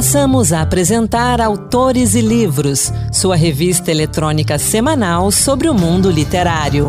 Passamos 0.00 0.50
a 0.50 0.62
apresentar 0.62 1.42
Autores 1.42 2.14
e 2.14 2.22
Livros, 2.22 2.90
sua 3.12 3.36
revista 3.36 3.90
eletrônica 3.90 4.58
semanal 4.58 5.30
sobre 5.30 5.68
o 5.68 5.74
mundo 5.74 6.10
literário. 6.10 6.88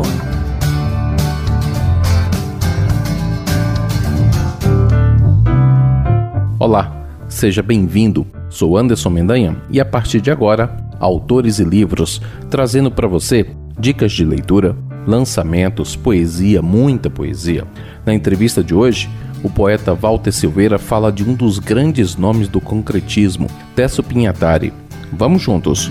Olá, 6.58 7.04
seja 7.28 7.62
bem-vindo. 7.62 8.26
Sou 8.48 8.78
Anderson 8.78 9.10
Mendanha 9.10 9.60
e 9.68 9.78
a 9.78 9.84
partir 9.84 10.22
de 10.22 10.30
agora, 10.30 10.74
Autores 10.98 11.58
e 11.58 11.64
Livros, 11.64 12.18
trazendo 12.48 12.90
para 12.90 13.06
você 13.06 13.46
dicas 13.78 14.12
de 14.12 14.24
leitura, 14.24 14.74
lançamentos, 15.06 15.94
poesia, 15.94 16.62
muita 16.62 17.10
poesia. 17.10 17.66
Na 18.06 18.14
entrevista 18.14 18.64
de 18.64 18.74
hoje, 18.74 19.10
o 19.42 19.50
poeta 19.50 19.94
Walter 19.94 20.32
Silveira 20.32 20.78
fala 20.78 21.10
de 21.10 21.24
um 21.24 21.34
dos 21.34 21.58
grandes 21.58 22.16
nomes 22.16 22.48
do 22.48 22.60
concretismo, 22.60 23.48
Tesso 23.74 24.02
Pinhatari. 24.02 24.72
Vamos 25.12 25.42
juntos! 25.42 25.90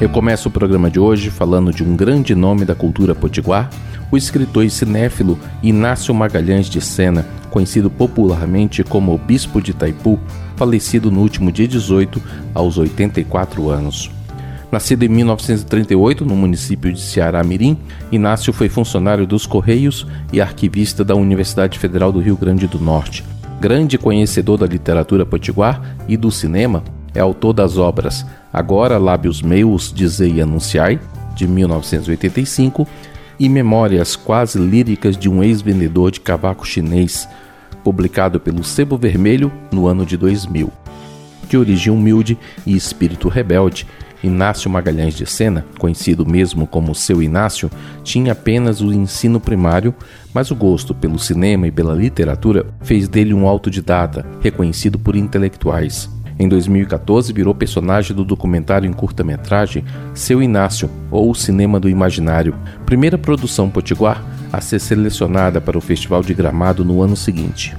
Eu 0.00 0.08
começo 0.08 0.48
o 0.48 0.52
programa 0.52 0.90
de 0.90 1.00
hoje 1.00 1.30
falando 1.30 1.72
de 1.72 1.82
um 1.82 1.96
grande 1.96 2.34
nome 2.34 2.64
da 2.64 2.74
cultura 2.74 3.14
potiguar, 3.14 3.70
o 4.10 4.16
escritor 4.16 4.64
e 4.64 4.70
cinéfilo 4.70 5.38
Inácio 5.62 6.14
Magalhães 6.14 6.68
de 6.68 6.80
Sena, 6.80 7.26
conhecido 7.50 7.90
popularmente 7.90 8.84
como 8.84 9.14
o 9.14 9.18
Bispo 9.18 9.60
de 9.60 9.70
Itaipu, 9.72 10.20
falecido 10.54 11.10
no 11.10 11.20
último 11.20 11.50
dia 11.50 11.66
18, 11.66 12.22
aos 12.54 12.78
84 12.78 13.70
anos. 13.70 14.15
Nascido 14.70 15.04
em 15.04 15.08
1938 15.08 16.24
no 16.24 16.34
município 16.34 16.92
de 16.92 17.00
Ceará 17.00 17.42
Mirim, 17.44 17.78
Inácio 18.10 18.52
foi 18.52 18.68
funcionário 18.68 19.26
dos 19.26 19.46
Correios 19.46 20.06
e 20.32 20.40
arquivista 20.40 21.04
da 21.04 21.14
Universidade 21.14 21.78
Federal 21.78 22.10
do 22.10 22.20
Rio 22.20 22.36
Grande 22.36 22.66
do 22.66 22.78
Norte. 22.78 23.24
Grande 23.60 23.96
conhecedor 23.96 24.58
da 24.58 24.66
literatura 24.66 25.24
potiguar 25.24 25.96
e 26.08 26.16
do 26.16 26.30
cinema, 26.30 26.82
é 27.14 27.20
autor 27.20 27.52
das 27.52 27.78
obras 27.78 28.26
Agora 28.52 28.98
Lábios 28.98 29.40
Meus, 29.40 29.92
Dizei 29.92 30.34
e 30.34 30.40
Anunciai, 30.40 31.00
de 31.34 31.46
1985, 31.46 32.86
e 33.38 33.48
Memórias 33.48 34.16
Quase 34.16 34.58
Líricas 34.58 35.16
de 35.16 35.28
um 35.28 35.42
Ex-Vendedor 35.42 36.10
de 36.10 36.20
Cavaco 36.20 36.66
Chinês, 36.66 37.28
publicado 37.84 38.40
pelo 38.40 38.64
Sebo 38.64 38.96
Vermelho 38.96 39.52
no 39.70 39.86
ano 39.86 40.04
de 40.04 40.16
2000. 40.16 40.72
De 41.48 41.56
origem 41.56 41.92
humilde 41.92 42.36
e 42.66 42.74
espírito 42.74 43.28
rebelde, 43.28 43.86
Inácio 44.22 44.70
Magalhães 44.70 45.14
de 45.14 45.26
Sena, 45.26 45.64
conhecido 45.78 46.26
mesmo 46.26 46.66
como 46.66 46.94
Seu 46.94 47.22
Inácio, 47.22 47.70
tinha 48.02 48.32
apenas 48.32 48.80
o 48.80 48.92
ensino 48.92 49.38
primário, 49.38 49.94
mas 50.32 50.50
o 50.50 50.56
gosto 50.56 50.94
pelo 50.94 51.18
cinema 51.18 51.66
e 51.66 51.72
pela 51.72 51.94
literatura 51.94 52.66
fez 52.82 53.08
dele 53.08 53.34
um 53.34 53.46
autodidata, 53.46 54.26
reconhecido 54.40 54.98
por 54.98 55.16
intelectuais. 55.16 56.10
Em 56.38 56.48
2014, 56.48 57.32
virou 57.32 57.54
personagem 57.54 58.14
do 58.14 58.24
documentário 58.24 58.88
em 58.88 58.92
curta-metragem 58.92 59.84
Seu 60.14 60.42
Inácio, 60.42 60.90
ou 61.10 61.34
Cinema 61.34 61.80
do 61.80 61.88
Imaginário, 61.88 62.54
primeira 62.84 63.16
produção 63.16 63.70
potiguar 63.70 64.22
a 64.52 64.60
ser 64.60 64.78
selecionada 64.78 65.60
para 65.60 65.78
o 65.78 65.80
Festival 65.80 66.22
de 66.22 66.34
Gramado 66.34 66.84
no 66.84 67.02
ano 67.02 67.16
seguinte. 67.16 67.74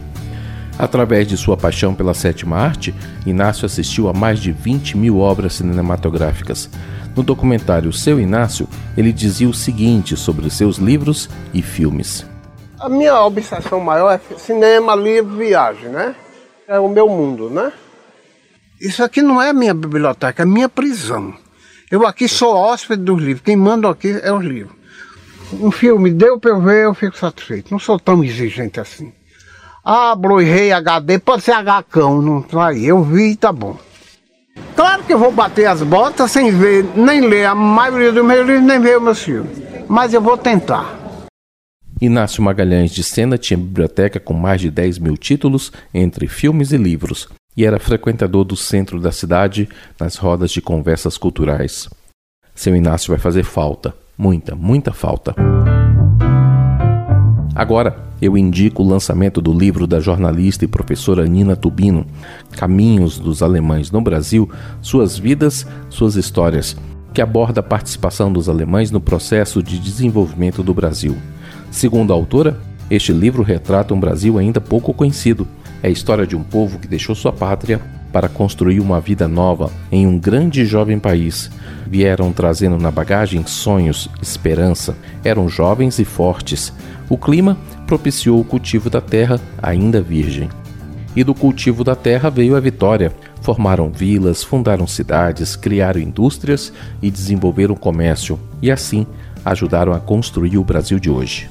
Através 0.80 1.28
de 1.28 1.36
sua 1.36 1.58
paixão 1.58 1.96
pela 1.96 2.14
sétima 2.14 2.58
arte, 2.58 2.94
Inácio 3.26 3.66
assistiu 3.66 4.08
a 4.08 4.14
mais 4.14 4.40
de 4.40 4.52
20 4.52 4.96
mil 4.96 5.20
obras 5.20 5.54
cinematográficas. 5.54 6.70
No 7.16 7.24
documentário 7.24 7.92
Seu 7.92 8.20
Inácio, 8.20 8.68
ele 8.96 9.12
dizia 9.12 9.50
o 9.50 9.54
seguinte 9.54 10.16
sobre 10.16 10.50
seus 10.52 10.78
livros 10.78 11.28
e 11.52 11.64
filmes. 11.64 12.26
A 12.80 12.88
minha 12.88 13.20
obsessão 13.22 13.80
maior 13.80 14.12
é 14.12 14.38
cinema, 14.38 14.96
livro, 14.96 15.36
viagem, 15.36 15.90
né? 15.90 16.14
É 16.68 16.80
o 16.80 16.88
meu 16.88 17.10
mundo, 17.10 17.50
né? 17.50 17.72
Isso 18.80 19.04
aqui 19.04 19.24
não 19.24 19.42
é 19.42 19.52
minha 19.52 19.74
biblioteca, 19.74 20.44
é 20.44 20.46
minha 20.46 20.70
prisão. 20.70 21.34
Eu 21.90 22.06
aqui 22.06 22.28
sou 22.28 22.56
hóspede 22.56 23.02
dos 23.02 23.20
livros, 23.20 23.42
quem 23.44 23.56
manda 23.56 23.90
aqui 23.90 24.20
é 24.22 24.32
os 24.32 24.46
livros. 24.46 24.76
Um 25.54 25.72
filme 25.72 26.12
deu 26.12 26.40
para 26.40 26.52
eu 26.52 26.62
ver, 26.62 26.84
eu 26.84 26.94
fico 26.94 27.18
satisfeito. 27.18 27.72
Não 27.72 27.80
sou 27.80 28.00
tão 28.00 28.24
exigente 28.24 28.80
assim. 28.80 29.12
Ah, 29.90 30.14
Blu-ray 30.16 30.74
HD, 30.74 31.18
pode 31.18 31.44
ser 31.44 31.54
HCão, 31.54 32.22
não 32.22 32.42
tá 32.42 32.68
aí. 32.68 32.88
Eu 32.88 33.02
vi 33.02 33.32
e 33.32 33.36
tá 33.38 33.54
bom. 33.54 33.78
Claro 34.76 35.02
que 35.06 35.14
eu 35.14 35.18
vou 35.18 35.32
bater 35.32 35.66
as 35.66 35.82
botas 35.82 36.30
sem 36.30 36.52
ver, 36.52 36.84
nem 36.94 37.22
ler 37.22 37.46
a 37.46 37.56
maioria 37.56 38.12
dos 38.12 38.26
meus 38.26 38.46
livros, 38.46 38.66
nem 38.66 38.82
ver 38.82 38.98
os 38.98 39.04
meus 39.04 39.24
filmes. 39.24 39.58
Mas 39.88 40.14
eu 40.14 40.20
vou 40.20 40.38
tentar. 40.38 40.94
Inácio 42.02 42.44
Magalhães 42.44 42.92
de 42.92 43.02
Sena 43.02 43.38
tinha 43.38 43.58
biblioteca 43.58 44.20
com 44.20 44.34
mais 44.34 44.60
de 44.60 44.70
10 44.70 45.00
mil 45.00 45.16
títulos, 45.16 45.72
entre 45.94 46.28
filmes 46.28 46.74
e 46.74 46.78
livros, 46.78 47.30
e 47.56 47.64
era 47.64 47.80
frequentador 47.80 48.44
do 48.44 48.58
centro 48.58 49.00
da 49.00 49.14
cidade 49.14 49.70
nas 49.98 50.18
rodas 50.18 50.52
de 50.52 50.60
conversas 50.60 51.18
culturais. 51.18 51.88
Seu 52.54 52.76
Inácio 52.76 53.12
vai 53.12 53.20
fazer 53.20 53.46
falta, 53.46 53.96
muita, 54.18 54.54
muita 54.54 54.92
falta. 54.92 55.34
Agora, 57.56 58.07
eu 58.22 58.38
indico 58.38 58.82
o 58.82 58.88
lançamento 58.88 59.42
do 59.42 59.54
livro 59.54 59.86
da 59.86 60.00
jornalista 60.00 60.66
e 60.66 60.68
professora 60.68 61.26
Nina 61.28 61.56
Tubino, 61.56 62.06
Caminhos 62.52 63.20
dos 63.20 63.44
Alemães 63.44 63.92
no 63.92 64.02
Brasil, 64.02 64.50
Suas 64.82 65.18
Vidas, 65.18 65.68
Suas 65.90 66.16
Histórias, 66.16 66.76
que 67.14 67.22
aborda 67.22 67.60
a 67.60 67.64
participação 67.64 68.32
dos 68.32 68.50
alemães 68.50 68.92
no 68.92 69.00
processo 69.00 69.62
de 69.62 69.80
desenvolvimento 69.80 70.64
do 70.64 70.74
Brasil. 70.74 71.16
Segundo 71.70 72.12
a 72.12 72.16
autora, 72.16 72.60
este 72.90 73.12
livro 73.12 73.44
retrata 73.44 73.94
um 73.94 74.00
Brasil 74.00 74.38
ainda 74.38 74.62
pouco 74.62 74.94
conhecido. 74.94 75.48
É 75.84 75.88
a 75.88 75.92
história 75.92 76.26
de 76.26 76.36
um 76.36 76.44
povo 76.44 76.80
que 76.80 76.88
deixou 76.88 77.14
sua 77.14 77.34
pátria 77.34 77.80
para 78.12 78.30
construir 78.30 78.80
uma 78.80 79.00
vida 79.00 79.28
nova 79.28 79.70
em 79.92 80.08
um 80.08 80.18
grande 80.18 80.62
e 80.62 80.66
jovem 80.66 80.98
país. 80.98 81.52
Vieram 81.86 82.32
trazendo 82.32 82.78
na 82.78 82.90
bagagem 82.90 83.46
sonhos, 83.46 84.10
esperança. 84.22 84.96
Eram 85.24 85.48
jovens 85.48 86.00
e 86.00 86.06
fortes, 86.06 86.74
o 87.10 87.18
clima 87.18 87.58
propiciou 87.88 88.40
o 88.40 88.44
cultivo 88.44 88.90
da 88.90 89.02
terra 89.02 89.40
ainda 89.64 90.02
virgem. 90.02 90.50
E 91.16 91.24
do 91.24 91.34
cultivo 91.34 91.84
da 91.84 91.96
terra 91.96 92.30
veio 92.30 92.56
a 92.56 92.60
vitória. 92.60 93.12
Formaram 93.42 93.90
vilas, 93.90 94.44
fundaram 94.44 94.86
cidades, 94.86 95.56
criaram 95.56 96.00
indústrias 96.00 96.72
e 97.02 97.10
desenvolveram 97.10 97.76
comércio, 97.76 98.40
e 98.62 98.70
assim 98.70 99.08
ajudaram 99.44 99.94
a 99.94 100.00
construir 100.00 100.58
o 100.58 100.64
Brasil 100.64 101.00
de 101.00 101.10
hoje. 101.10 101.50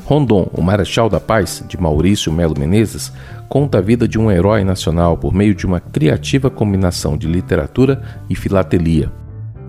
Rondon, 0.03 0.50
o 0.52 0.59
Marechal 0.59 1.07
da 1.07 1.19
Paz, 1.19 1.63
de 1.68 1.79
Maurício 1.79 2.31
Melo 2.31 2.56
Menezes, 2.57 3.13
conta 3.47 3.78
a 3.78 3.81
vida 3.81 4.07
de 4.07 4.18
um 4.18 4.31
herói 4.31 4.63
nacional 4.63 5.16
por 5.16 5.31
meio 5.31 5.53
de 5.53 5.68
uma 5.68 5.79
criativa 5.79 6.50
combinação 6.50 7.16
de 7.16 7.28
literatura 7.28 8.02
e 8.28 8.34
filatelia. 8.34 9.12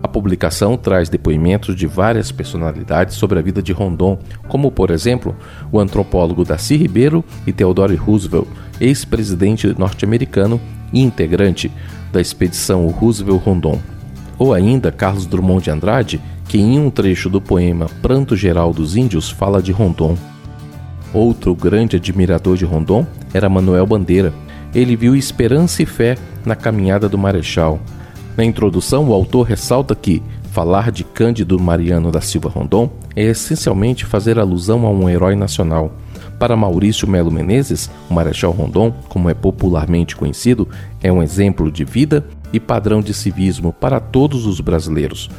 A 0.01 0.07
publicação 0.07 0.75
traz 0.75 1.09
depoimentos 1.09 1.75
de 1.75 1.85
várias 1.85 2.31
personalidades 2.31 3.15
sobre 3.15 3.37
a 3.37 3.41
vida 3.43 3.61
de 3.61 3.71
Rondon, 3.71 4.17
como, 4.47 4.71
por 4.71 4.89
exemplo, 4.89 5.35
o 5.71 5.79
antropólogo 5.79 6.43
Darcy 6.43 6.75
Ribeiro 6.75 7.23
e 7.45 7.53
Theodore 7.53 7.95
Roosevelt, 7.95 8.47
ex-presidente 8.81 9.67
norte-americano 9.77 10.59
e 10.91 11.03
integrante 11.03 11.71
da 12.13 12.21
expedição 12.21 12.87
Roosevelt-Rondon. 12.87 13.79
Ou 14.37 14.53
ainda 14.53 14.91
Carlos 14.91 15.25
Drummond 15.25 15.63
de 15.63 15.71
Andrade, 15.71 16.21
que 16.47 16.59
em 16.59 16.79
um 16.79 16.89
trecho 16.89 17.29
do 17.29 17.41
poema 17.41 17.87
Pranto 18.01 18.35
Geral 18.35 18.71
dos 18.71 18.95
Índios 18.95 19.29
fala 19.29 19.61
de 19.61 19.71
Rondon. 19.71 20.15
Outro 21.13 21.53
grande 21.55 21.97
admirador 21.97 22.55
de 22.55 22.65
Rondon 22.65 23.05
era 23.33 23.49
Manuel 23.49 23.85
Bandeira. 23.85 24.31
Ele 24.73 24.95
viu 24.95 25.15
esperança 25.15 25.81
e 25.81 25.85
fé 25.85 26.17
na 26.45 26.55
caminhada 26.55 27.09
do 27.09 27.17
Marechal. 27.17 27.79
Na 28.37 28.43
introdução, 28.43 29.09
o 29.09 29.13
autor 29.13 29.47
ressalta 29.47 29.95
que 29.95 30.21
falar 30.51 30.91
de 30.91 31.03
Cândido 31.03 31.59
Mariano 31.59 32.11
da 32.11 32.21
Silva 32.21 32.49
Rondon 32.49 32.89
é 33.15 33.23
essencialmente 33.23 34.05
fazer 34.05 34.37
alusão 34.37 34.85
a 34.85 34.89
um 34.89 35.09
herói 35.09 35.35
nacional, 35.35 35.91
para 36.39 36.55
Maurício 36.55 37.07
Melo 37.07 37.31
Menezes, 37.31 37.89
o 38.09 38.13
Marechal 38.13 38.51
Rondon, 38.51 38.91
como 39.09 39.29
é 39.29 39.33
popularmente 39.33 40.15
conhecido, 40.15 40.67
é 41.01 41.11
um 41.11 41.23
exemplo 41.23 41.71
de 41.71 41.83
vida 41.83 42.25
e 42.51 42.59
padrão 42.59 43.01
de 43.01 43.13
civismo 43.13 43.73
para 43.73 43.99
todos 43.99 44.45
os 44.45 44.59
brasileiros. 44.59 45.29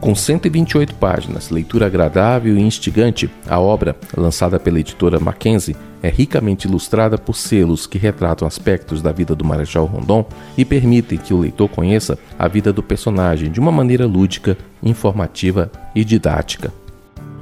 Com 0.00 0.14
128 0.14 0.94
páginas, 0.94 1.50
leitura 1.50 1.86
agradável 1.86 2.56
e 2.56 2.62
instigante, 2.62 3.28
a 3.48 3.58
obra, 3.58 3.96
lançada 4.16 4.58
pela 4.58 4.78
editora 4.78 5.18
Mackenzie, 5.18 5.76
é 6.00 6.08
ricamente 6.08 6.68
ilustrada 6.68 7.18
por 7.18 7.34
selos 7.34 7.84
que 7.84 7.98
retratam 7.98 8.46
aspectos 8.46 9.02
da 9.02 9.10
vida 9.10 9.34
do 9.34 9.44
Marechal 9.44 9.86
Rondon 9.86 10.24
e 10.56 10.64
permitem 10.64 11.18
que 11.18 11.34
o 11.34 11.38
leitor 11.38 11.68
conheça 11.68 12.16
a 12.38 12.46
vida 12.46 12.72
do 12.72 12.82
personagem 12.82 13.50
de 13.50 13.58
uma 13.58 13.72
maneira 13.72 14.06
lúdica, 14.06 14.56
informativa 14.80 15.68
e 15.92 16.04
didática. 16.04 16.72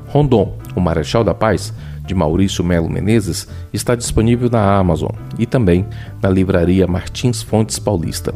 Rondon, 0.08 0.56
o 0.74 0.80
Marechal 0.80 1.22
da 1.22 1.34
Paz, 1.34 1.74
de 2.06 2.14
Maurício 2.14 2.64
Melo 2.64 2.88
Menezes, 2.88 3.46
está 3.72 3.94
disponível 3.94 4.48
na 4.50 4.76
Amazon 4.76 5.10
e 5.38 5.44
também 5.44 5.86
na 6.22 6.30
livraria 6.30 6.86
Martins 6.86 7.42
Fontes 7.42 7.78
Paulista. 7.78 8.34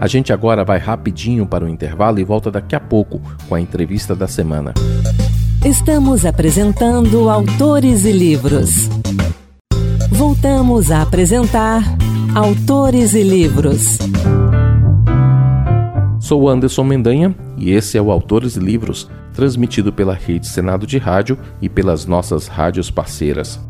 A 0.00 0.06
gente 0.06 0.32
agora 0.32 0.64
vai 0.64 0.78
rapidinho 0.78 1.44
para 1.44 1.64
o 1.64 1.68
intervalo 1.68 2.20
e 2.20 2.24
volta 2.24 2.50
daqui 2.50 2.76
a 2.76 2.80
pouco 2.80 3.20
com 3.48 3.54
a 3.54 3.60
entrevista 3.60 4.14
da 4.14 4.28
semana. 4.28 4.72
Estamos 5.64 6.24
apresentando 6.24 7.28
Autores 7.28 8.04
e 8.04 8.12
Livros. 8.12 8.88
Voltamos 10.10 10.92
a 10.92 11.02
apresentar 11.02 11.82
Autores 12.34 13.12
e 13.14 13.24
Livros. 13.24 13.98
Sou 16.20 16.48
Anderson 16.48 16.84
Mendanha 16.84 17.34
e 17.56 17.72
esse 17.72 17.98
é 17.98 18.02
o 18.02 18.12
Autores 18.12 18.56
e 18.56 18.60
Livros, 18.60 19.08
transmitido 19.38 19.92
pela 19.92 20.14
Rede 20.14 20.48
Senado 20.48 20.84
de 20.84 20.98
Rádio 20.98 21.38
e 21.62 21.68
pelas 21.68 22.04
nossas 22.04 22.48
rádios 22.48 22.90
parceiras. 22.90 23.60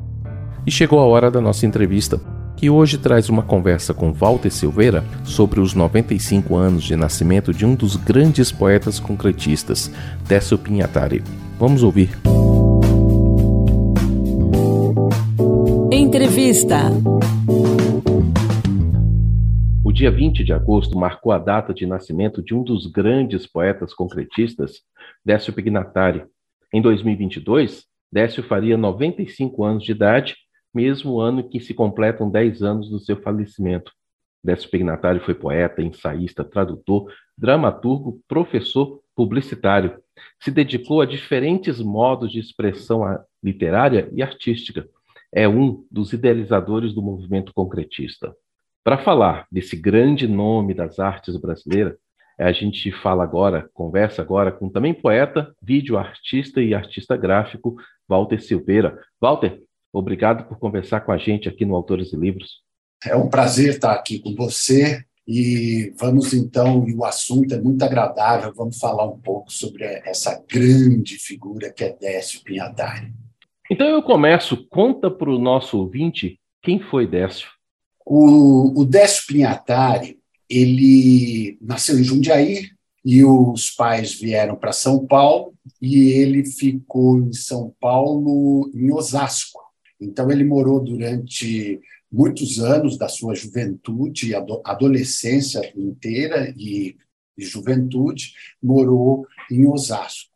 E 0.67 0.71
chegou 0.71 0.99
a 0.99 1.05
hora 1.05 1.31
da 1.31 1.43
nossa 1.43 1.67
entrevista 1.67 2.19
que 2.57 2.71
hoje 2.71 2.97
traz 2.97 3.29
uma 3.29 3.43
conversa 3.43 3.93
com 3.93 4.11
Walter 4.11 4.51
Silveira 4.51 5.05
sobre 5.25 5.61
os 5.61 5.75
95 5.75 6.57
anos 6.57 6.85
de 6.85 6.97
nascimento 6.97 7.53
de 7.53 7.67
um 7.67 7.75
dos 7.75 7.97
grandes 7.97 8.51
poetas 8.51 8.99
concretistas, 8.99 9.93
Décio 10.27 10.57
Pinhatari. 10.57 11.23
Vamos 11.59 11.83
ouvir. 11.83 12.19
Entrevista. 15.93 16.81
O 19.85 19.93
dia 19.93 20.11
20 20.11 20.45
de 20.45 20.53
agosto 20.53 20.99
marcou 20.99 21.31
a 21.31 21.39
data 21.39 21.75
de 21.75 21.87
nascimento 21.87 22.43
de 22.43 22.55
um 22.55 22.63
dos 22.63 22.87
grandes 22.87 23.47
poetas 23.47 23.93
concretistas, 23.93 24.83
Décio 25.29 25.53
Pignatari. 25.53 26.25
Em 26.73 26.81
2022, 26.81 27.85
Décio 28.11 28.43
faria 28.43 28.79
95 28.79 29.63
anos 29.63 29.85
de 29.85 29.93
idade 29.93 30.35
mesmo 30.75 31.21
ano 31.21 31.47
que 31.47 31.61
se 31.61 31.75
completam 31.75 32.31
10 32.31 32.63
anos 32.63 32.89
do 32.89 32.99
seu 32.99 33.21
falecimento. 33.21 33.93
Décio 34.43 34.71
Pignatari 34.71 35.21
foi 35.21 35.35
poeta, 35.35 35.83
ensaísta, 35.83 36.43
tradutor, 36.43 37.13
dramaturgo, 37.37 38.23
professor, 38.27 39.03
publicitário. 39.15 39.99
Se 40.41 40.51
dedicou 40.51 41.03
a 41.03 41.07
diferentes 41.07 41.79
modos 41.79 42.33
de 42.33 42.39
expressão 42.39 43.03
literária 43.45 44.09
e 44.15 44.23
artística. 44.23 44.89
É 45.31 45.47
um 45.47 45.85
dos 45.91 46.15
idealizadores 46.15 46.95
do 46.95 47.03
movimento 47.03 47.53
concretista. 47.53 48.35
Para 48.83 48.97
falar 48.97 49.47
desse 49.53 49.77
grande 49.77 50.27
nome 50.27 50.73
das 50.73 50.99
artes 50.99 51.37
brasileiras, 51.37 51.99
a 52.45 52.53
gente 52.53 52.93
fala 52.93 53.25
agora, 53.25 53.69
conversa 53.75 54.23
agora 54.23 54.53
com 54.53 54.69
também 54.69 54.95
poeta, 54.95 55.53
vídeo 55.63 55.99
artista 55.99 56.61
e 56.63 56.75
artista 56.75 57.17
gráfico, 57.17 57.77
Walter 58.09 58.41
Silveira. 58.41 58.99
Walter, 59.21 59.61
Obrigado 59.93 60.47
por 60.47 60.59
conversar 60.59 61.01
com 61.01 61.13
a 61.13 61.19
gente 61.19 61.49
aqui 61.49 61.65
no 61.65 61.75
Autores 61.75 62.13
e 62.13 62.17
Livros. 62.17 62.63
É 63.05 63.17
um 63.17 63.29
prazer 63.29 63.71
estar 63.71 63.93
aqui 63.93 64.19
com 64.19 64.35
você 64.35 65.03
e 65.27 65.93
vamos 65.99 66.33
então, 66.33 66.87
e 66.89 66.95
o 66.95 67.05
assunto 67.05 67.55
é 67.55 67.61
muito 67.61 67.83
agradável, 67.83 68.53
vamos 68.55 68.79
falar 68.79 69.07
um 69.07 69.19
pouco 69.19 69.53
sobre 69.53 69.85
essa 69.85 70.43
grande 70.49 71.17
figura 71.19 71.73
que 71.73 71.85
é 71.85 71.97
Décio 71.97 72.43
Pinhatari. 72.43 73.13
Então 73.71 73.87
eu 73.87 74.03
começo, 74.03 74.67
conta 74.69 75.11
para 75.11 75.31
o 75.31 75.39
nosso 75.39 75.79
ouvinte 75.79 76.39
quem 76.63 76.81
foi 76.81 77.07
Décio. 77.07 77.49
O, 78.05 78.81
o 78.81 78.85
Décio 78.85 79.27
Pinhatari, 79.27 80.18
ele 80.49 81.59
nasceu 81.61 81.99
em 81.99 82.05
Jundiaí 82.05 82.71
e 83.05 83.25
os 83.25 83.71
pais 83.71 84.15
vieram 84.15 84.57
para 84.57 84.73
São 84.73 85.07
Paulo 85.07 85.55
e 85.81 86.11
ele 86.11 86.45
ficou 86.45 87.19
em 87.19 87.33
São 87.33 87.75
Paulo, 87.81 88.71
em 88.75 88.93
Osasco. 88.93 89.61
Então, 90.01 90.31
ele 90.31 90.45
morou 90.45 90.81
durante 90.81 91.81
muitos 92.11 92.59
anos 92.61 92.97
da 92.97 93.09
sua 93.09 93.35
juventude, 93.35 94.35
adolescência 94.65 95.73
inteira 95.77 96.55
e, 96.57 96.97
juventude, 97.37 98.33
morou 98.63 99.27
em 99.51 99.67
Osasco. 99.67 100.31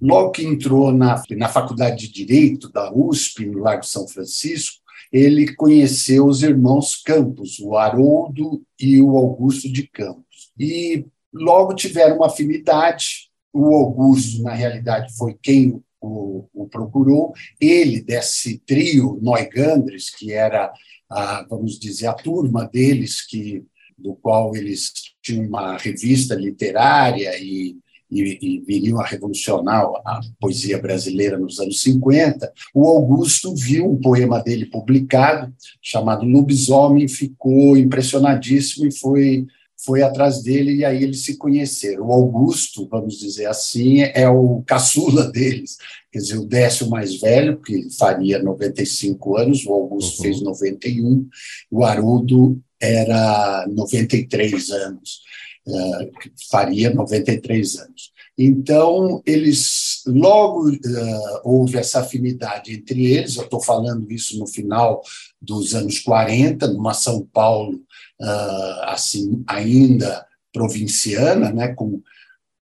Logo 0.00 0.30
que 0.30 0.44
entrou 0.44 0.92
na, 0.92 1.22
na 1.30 1.48
Faculdade 1.48 2.08
de 2.08 2.12
Direito 2.12 2.70
da 2.70 2.92
USP, 2.92 3.46
no 3.46 3.58
Largo 3.58 3.84
São 3.84 4.08
Francisco, 4.08 4.83
ele 5.14 5.54
conheceu 5.54 6.26
os 6.26 6.42
irmãos 6.42 6.96
Campos, 6.96 7.60
o 7.60 7.76
Haroldo 7.76 8.60
e 8.80 9.00
o 9.00 9.16
Augusto 9.16 9.72
de 9.72 9.86
Campos. 9.86 10.50
E 10.58 11.06
logo 11.32 11.72
tiveram 11.72 12.16
uma 12.16 12.26
afinidade. 12.26 13.30
O 13.52 13.76
Augusto, 13.76 14.42
na 14.42 14.52
realidade, 14.52 15.16
foi 15.16 15.38
quem 15.40 15.80
o, 16.00 16.48
o 16.52 16.66
procurou. 16.66 17.32
Ele, 17.60 18.02
desse 18.02 18.58
trio 18.66 19.20
Noigandres, 19.22 20.10
que 20.10 20.32
era, 20.32 20.72
a, 21.08 21.46
vamos 21.48 21.78
dizer, 21.78 22.08
a 22.08 22.14
turma 22.14 22.66
deles, 22.66 23.24
que 23.24 23.64
do 23.96 24.16
qual 24.16 24.56
eles 24.56 24.90
tinham 25.22 25.46
uma 25.46 25.76
revista 25.76 26.34
literária 26.34 27.38
e, 27.40 27.76
e, 28.14 28.38
e, 28.40 28.60
viriam 28.60 29.00
a 29.00 29.04
revolucionar 29.04 29.84
a 30.04 30.20
poesia 30.40 30.78
brasileira 30.78 31.38
nos 31.38 31.58
anos 31.58 31.82
50, 31.82 32.52
o 32.74 32.86
Augusto 32.86 33.54
viu 33.54 33.90
um 33.90 34.00
poema 34.00 34.42
dele 34.42 34.66
publicado, 34.66 35.52
chamado 35.82 36.24
Lobisomem, 36.24 37.08
ficou 37.08 37.76
impressionadíssimo 37.76 38.86
e 38.86 38.92
foi 38.92 39.46
foi 39.84 40.02
atrás 40.02 40.42
dele 40.42 40.76
e 40.76 40.84
aí 40.84 41.02
eles 41.02 41.24
se 41.24 41.36
conheceram. 41.36 42.06
O 42.06 42.12
Augusto, 42.12 42.88
vamos 42.88 43.18
dizer 43.18 43.46
assim, 43.46 44.00
é 44.00 44.28
o 44.28 44.62
caçula 44.66 45.28
deles, 45.30 45.76
quer 46.10 46.20
dizer, 46.20 46.38
o 46.38 46.46
Décio 46.46 46.88
mais 46.88 47.20
velho, 47.20 47.60
que 47.60 47.88
faria 47.98 48.42
95 48.42 49.36
anos, 49.36 49.66
o 49.66 49.72
Augusto 49.72 50.18
uhum. 50.18 50.22
fez 50.24 50.40
91, 50.40 51.28
o 51.70 51.84
Haroldo 51.84 52.58
era 52.80 53.66
93 53.68 54.70
anos, 54.70 55.20
uh, 55.66 56.10
faria 56.50 56.92
93 56.92 57.78
anos. 57.78 58.14
Então, 58.36 59.22
eles 59.24 60.02
logo 60.06 60.68
uh, 60.68 61.40
houve 61.44 61.78
essa 61.78 62.00
afinidade 62.00 62.72
entre 62.72 63.06
eles. 63.06 63.36
Eu 63.36 63.44
estou 63.44 63.60
falando 63.60 64.10
isso 64.10 64.38
no 64.38 64.46
final 64.46 65.02
dos 65.40 65.74
anos 65.74 66.00
40, 66.00 66.66
numa 66.68 66.94
São 66.94 67.24
Paulo 67.32 67.80
uh, 68.20 68.82
assim 68.84 69.44
ainda 69.46 70.26
provinciana, 70.52 71.52
né, 71.52 71.68
com, 71.74 72.00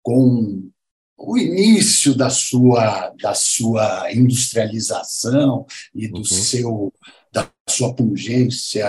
com 0.01 0.63
o 1.17 1.37
início 1.37 2.15
da 2.15 2.29
sua 2.29 3.13
da 3.21 3.33
sua 3.33 4.11
industrialização 4.11 5.65
e 5.95 6.07
do 6.07 6.17
uhum. 6.17 6.23
seu 6.23 6.93
da 7.31 7.49
sua 7.67 7.93
pungência 7.93 8.87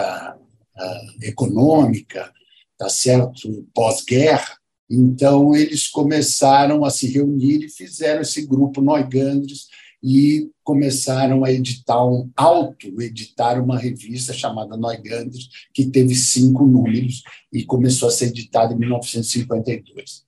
uh, 0.76 1.24
econômica, 1.24 2.32
tá 2.78 2.88
certo, 2.88 3.66
pós-guerra. 3.74 4.58
Então 4.88 5.54
eles 5.56 5.88
começaram 5.88 6.84
a 6.84 6.90
se 6.90 7.06
reunir 7.06 7.64
e 7.64 7.70
fizeram 7.70 8.20
esse 8.20 8.44
grupo 8.46 8.80
Noigandres 8.80 9.68
e 10.02 10.50
começaram 10.62 11.44
a 11.44 11.50
editar 11.50 12.04
um 12.04 12.30
auto-editar 12.36 13.62
uma 13.62 13.78
revista 13.78 14.34
chamada 14.34 14.76
Neugandres, 14.76 15.48
que 15.72 15.86
teve 15.86 16.14
cinco 16.14 16.66
números 16.66 17.22
e 17.50 17.64
começou 17.64 18.08
a 18.08 18.12
ser 18.12 18.26
editada 18.26 18.74
em 18.74 18.78
1952. 18.78 20.24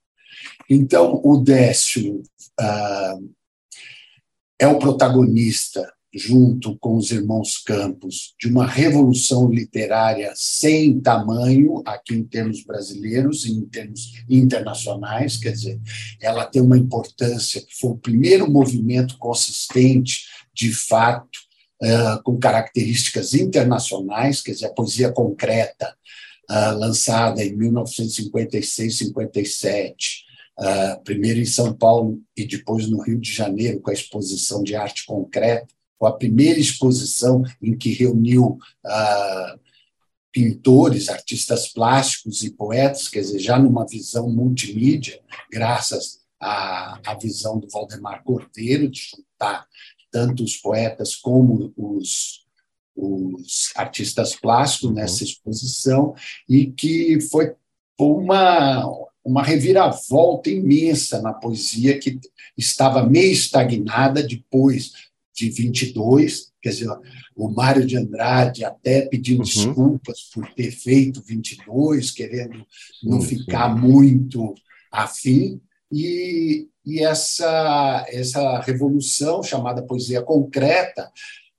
Então, 0.70 1.20
o 1.22 1.36
Décio 1.36 2.22
ah, 2.58 3.18
é 4.58 4.66
o 4.66 4.78
protagonista 4.78 5.86
junto 6.14 6.76
com 6.78 6.96
os 6.96 7.10
irmãos 7.10 7.58
Campos, 7.58 8.34
de 8.40 8.48
uma 8.48 8.66
revolução 8.66 9.50
literária 9.50 10.32
sem 10.34 10.98
tamanho, 11.00 11.82
aqui 11.84 12.14
em 12.14 12.24
termos 12.24 12.64
brasileiros 12.64 13.44
e 13.44 13.52
em 13.52 13.66
termos 13.66 14.12
internacionais, 14.28 15.36
quer 15.36 15.52
dizer, 15.52 15.80
ela 16.20 16.46
tem 16.46 16.62
uma 16.62 16.78
importância 16.78 17.60
que 17.60 17.74
foi 17.78 17.90
o 17.90 17.98
primeiro 17.98 18.50
movimento 18.50 19.18
consistente, 19.18 20.24
de 20.54 20.72
fato, 20.72 21.38
uh, 21.82 22.22
com 22.22 22.38
características 22.38 23.34
internacionais, 23.34 24.40
quer 24.40 24.52
dizer, 24.52 24.66
a 24.66 24.72
poesia 24.72 25.12
concreta, 25.12 25.94
uh, 26.50 26.78
lançada 26.78 27.44
em 27.44 27.54
1956, 27.54 28.98
57, 28.98 30.26
Uh, 30.58 30.98
primeiro 31.04 31.38
em 31.38 31.44
São 31.44 31.74
Paulo 31.74 32.18
e 32.34 32.46
depois 32.46 32.88
no 32.88 33.02
Rio 33.02 33.20
de 33.20 33.30
Janeiro, 33.30 33.78
com 33.78 33.90
a 33.90 33.92
exposição 33.92 34.62
de 34.62 34.74
arte 34.74 35.04
concreta, 35.04 35.66
a 36.04 36.12
primeira 36.12 36.58
exposição 36.58 37.42
em 37.62 37.76
que 37.76 37.92
reuniu 37.92 38.58
ah, 38.84 39.58
pintores, 40.36 41.08
artistas 41.08 41.68
plásticos 41.68 42.42
e 42.42 42.50
poetas, 42.50 43.08
quer 43.08 43.20
dizer, 43.20 43.38
já 43.38 43.58
numa 43.58 43.86
visão 43.86 44.28
multimídia, 44.28 45.18
graças 45.50 46.18
à, 46.38 47.00
à 47.06 47.14
visão 47.14 47.58
do 47.58 47.66
Valdemar 47.70 48.22
Cordeiro, 48.22 48.90
de 48.90 49.00
juntar 49.00 49.66
tanto 50.10 50.44
os 50.44 50.54
poetas 50.58 51.16
como 51.16 51.72
os, 51.74 52.44
os 52.94 53.72
artistas 53.76 54.36
plásticos 54.36 54.90
uhum. 54.90 54.96
nessa 54.96 55.24
exposição, 55.24 56.14
e 56.46 56.66
que 56.66 57.18
foi 57.30 57.54
uma, 57.98 58.84
uma 59.24 59.42
reviravolta 59.42 60.50
imensa 60.50 61.22
na 61.22 61.32
poesia 61.32 61.98
que 61.98 62.20
estava 62.58 63.02
meio 63.02 63.32
estagnada 63.32 64.22
depois 64.22 64.92
de 65.36 65.50
22, 65.50 66.50
quer 66.62 66.70
dizer, 66.70 66.88
o 67.36 67.48
Mário 67.50 67.86
de 67.86 67.96
Andrade 67.96 68.64
até 68.64 69.02
pediu 69.02 69.36
uhum. 69.36 69.42
desculpas 69.42 70.30
por 70.32 70.48
ter 70.54 70.70
feito 70.70 71.22
22, 71.22 72.10
querendo 72.10 72.64
não 73.04 73.20
sim, 73.20 73.36
ficar 73.38 73.74
sim. 73.74 73.80
muito 73.80 74.54
afim, 74.90 75.60
e, 75.92 76.66
e 76.84 77.00
essa, 77.00 78.06
essa 78.08 78.60
revolução 78.60 79.42
chamada 79.42 79.82
poesia 79.82 80.22
concreta 80.22 81.12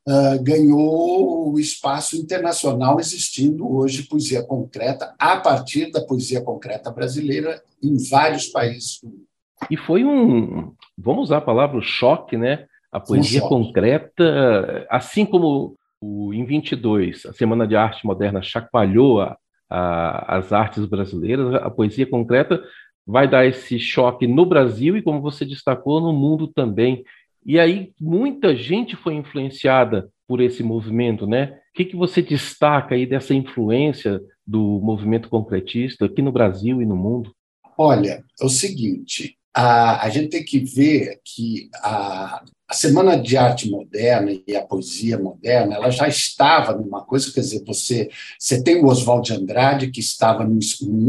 uh, 0.07 0.43
ganhou 0.43 1.53
o 1.53 1.59
espaço 1.59 2.17
internacional 2.17 2.99
existindo 2.99 3.71
hoje 3.71 4.03
poesia 4.03 4.43
concreta 4.43 5.13
a 5.19 5.37
partir 5.37 5.91
da 5.91 6.03
poesia 6.03 6.41
concreta 6.41 6.91
brasileira 6.91 7.61
em 7.81 7.95
vários 8.09 8.47
países 8.47 8.99
do 9.01 9.09
mundo. 9.09 9.27
E 9.71 9.77
foi 9.77 10.03
um, 10.03 10.73
vamos 10.97 11.25
usar 11.25 11.37
a 11.37 11.41
palavra 11.41 11.79
choque, 11.81 12.37
né? 12.37 12.67
A 12.91 12.99
poesia 12.99 13.43
um 13.43 13.49
concreta, 13.49 14.85
assim 14.89 15.25
como 15.25 15.75
o, 16.01 16.33
em 16.33 16.45
22, 16.45 17.25
a 17.25 17.33
Semana 17.33 17.67
de 17.67 17.75
Arte 17.75 18.05
Moderna 18.05 18.41
chacoalhou 18.41 19.21
a, 19.21 19.37
a, 19.69 20.37
as 20.37 20.53
artes 20.53 20.85
brasileiras, 20.85 21.55
a 21.55 21.69
poesia 21.69 22.07
concreta 22.07 22.63
vai 23.05 23.27
dar 23.27 23.45
esse 23.45 23.79
choque 23.79 24.27
no 24.27 24.45
Brasil 24.45 24.97
e, 24.97 25.01
como 25.01 25.21
você 25.21 25.45
destacou, 25.45 26.01
no 26.01 26.11
mundo 26.11 26.47
também. 26.47 27.03
E 27.45 27.57
aí 27.57 27.93
muita 27.99 28.53
gente 28.55 28.95
foi 28.97 29.13
influenciada 29.13 30.09
por 30.27 30.41
esse 30.41 30.61
movimento, 30.61 31.25
né? 31.25 31.57
O 31.71 31.77
que, 31.77 31.85
que 31.85 31.95
você 31.95 32.21
destaca 32.21 32.95
aí 32.95 33.05
dessa 33.05 33.33
influência 33.33 34.19
do 34.45 34.81
movimento 34.83 35.29
concretista 35.29 36.05
aqui 36.05 36.21
no 36.21 36.33
Brasil 36.33 36.81
e 36.81 36.85
no 36.85 36.97
mundo? 36.97 37.31
Olha, 37.77 38.23
é 38.41 38.45
o 38.45 38.49
seguinte, 38.49 39.37
a, 39.57 40.05
a 40.05 40.09
gente 40.09 40.29
tem 40.29 40.45
que 40.45 40.59
ver 40.59 41.19
que 41.25 41.67
a, 41.77 42.43
a 42.67 42.73
Semana 42.75 43.19
de 43.19 43.35
Arte 43.35 43.67
Moderna 43.67 44.31
e 44.45 44.55
a 44.55 44.63
poesia 44.63 45.17
moderna, 45.17 45.73
ela 45.73 45.89
já 45.89 46.07
estava 46.07 46.73
numa 46.73 47.03
coisa, 47.03 47.31
quer 47.33 47.39
dizer, 47.39 47.63
você, 47.65 48.07
você 48.37 48.61
tem 48.61 48.75
o 48.75 48.85
Oswald 48.85 49.25
de 49.25 49.33
Andrade, 49.33 49.89
que 49.89 49.99
estava 49.99 50.43
num, 50.43 50.59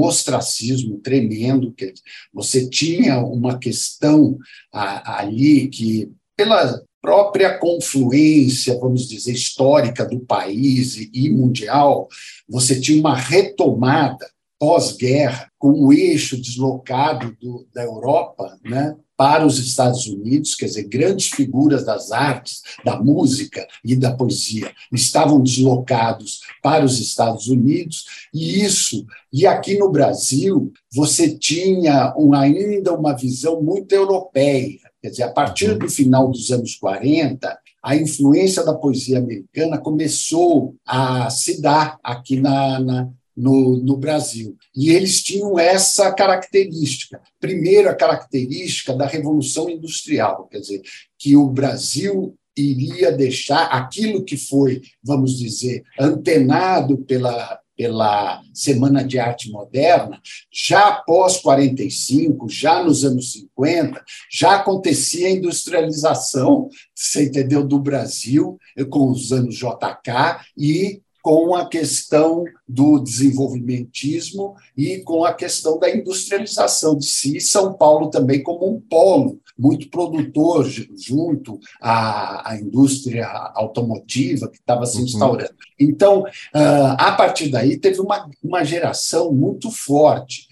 ostracismo 0.00 0.98
tremendo, 0.98 1.74
que 1.74 1.92
você 2.32 2.66
tinha 2.66 3.18
uma 3.18 3.58
questão 3.58 4.38
a, 4.72 5.18
ali 5.20 5.68
que, 5.68 6.10
pela 6.34 6.82
própria 7.02 7.58
confluência, 7.58 8.78
vamos 8.78 9.06
dizer, 9.06 9.32
histórica 9.32 10.06
do 10.06 10.20
país 10.20 10.96
e 11.12 11.28
mundial, 11.28 12.08
você 12.48 12.80
tinha 12.80 12.98
uma 12.98 13.14
retomada 13.14 14.26
pós-guerra, 14.58 15.50
com 15.58 15.70
o 15.70 15.92
eixo 15.92 16.40
deslocado 16.40 17.36
do, 17.40 17.66
da 17.72 17.82
Europa, 17.82 18.58
né? 18.64 18.96
para 19.18 19.44
os 19.44 19.58
Estados 19.58 20.06
Unidos, 20.06 20.54
quer 20.54 20.66
dizer, 20.66 20.84
grandes 20.84 21.26
figuras 21.26 21.84
das 21.84 22.12
artes, 22.12 22.62
da 22.84 23.02
música 23.02 23.66
e 23.84 23.96
da 23.96 24.14
poesia 24.14 24.72
estavam 24.92 25.42
deslocados 25.42 26.42
para 26.62 26.84
os 26.84 27.00
Estados 27.00 27.48
Unidos, 27.48 28.28
e 28.32 28.62
isso, 28.62 29.04
e 29.32 29.44
aqui 29.44 29.76
no 29.76 29.90
Brasil, 29.90 30.72
você 30.94 31.36
tinha 31.36 32.14
um, 32.16 32.32
ainda 32.32 32.94
uma 32.94 33.12
visão 33.12 33.60
muito 33.60 33.92
europeia, 33.92 34.78
quer 35.02 35.10
dizer, 35.10 35.24
a 35.24 35.32
partir 35.32 35.76
do 35.76 35.88
final 35.88 36.30
dos 36.30 36.52
anos 36.52 36.76
40, 36.76 37.58
a 37.82 37.96
influência 37.96 38.64
da 38.64 38.74
poesia 38.74 39.18
americana 39.18 39.78
começou 39.78 40.76
a 40.86 41.28
se 41.28 41.60
dar 41.60 41.98
aqui 42.04 42.40
na, 42.40 42.78
na 42.78 43.08
no, 43.38 43.76
no 43.76 43.96
Brasil. 43.96 44.56
E 44.74 44.90
eles 44.90 45.22
tinham 45.22 45.56
essa 45.58 46.12
característica. 46.12 47.20
Primeiro, 47.40 47.88
a 47.88 47.94
característica 47.94 48.92
da 48.92 49.06
Revolução 49.06 49.70
Industrial, 49.70 50.48
quer 50.48 50.58
dizer, 50.58 50.82
que 51.16 51.36
o 51.36 51.46
Brasil 51.48 52.36
iria 52.56 53.12
deixar 53.12 53.66
aquilo 53.66 54.24
que 54.24 54.36
foi, 54.36 54.82
vamos 55.00 55.38
dizer, 55.38 55.84
antenado 56.00 56.98
pela, 56.98 57.60
pela 57.76 58.42
Semana 58.52 59.04
de 59.04 59.20
Arte 59.20 59.52
Moderna, 59.52 60.20
já 60.52 60.88
após 60.88 61.36
45, 61.36 62.48
já 62.48 62.82
nos 62.82 63.04
anos 63.04 63.30
50, 63.30 64.02
já 64.32 64.56
acontecia 64.56 65.28
a 65.28 65.32
industrialização, 65.32 66.68
você 66.92 67.26
entendeu, 67.26 67.64
do 67.64 67.78
Brasil, 67.78 68.58
com 68.90 69.08
os 69.08 69.30
anos 69.30 69.54
JK, 69.54 70.40
e 70.56 71.00
com 71.22 71.54
a 71.54 71.68
questão 71.68 72.44
do 72.66 72.98
desenvolvimentismo 72.98 74.54
e 74.76 74.98
com 74.98 75.24
a 75.24 75.34
questão 75.34 75.78
da 75.78 75.90
industrialização 75.90 76.96
de 76.96 77.06
si, 77.06 77.40
São 77.40 77.74
Paulo 77.74 78.10
também 78.10 78.42
como 78.42 78.68
um 78.68 78.80
polo 78.80 79.40
muito 79.58 79.90
produtor 79.90 80.64
junto 80.96 81.58
à, 81.80 82.52
à 82.52 82.60
indústria 82.60 83.26
automotiva 83.54 84.48
que 84.48 84.58
estava 84.58 84.86
se 84.86 84.98
uhum. 84.98 85.04
instaurando. 85.04 85.50
Uhum. 85.50 85.56
Então, 85.80 86.24
ah, 86.54 87.08
a 87.08 87.12
partir 87.12 87.48
daí, 87.48 87.76
teve 87.76 88.00
uma, 88.00 88.30
uma 88.42 88.64
geração 88.64 89.32
muito 89.32 89.70
forte 89.70 90.46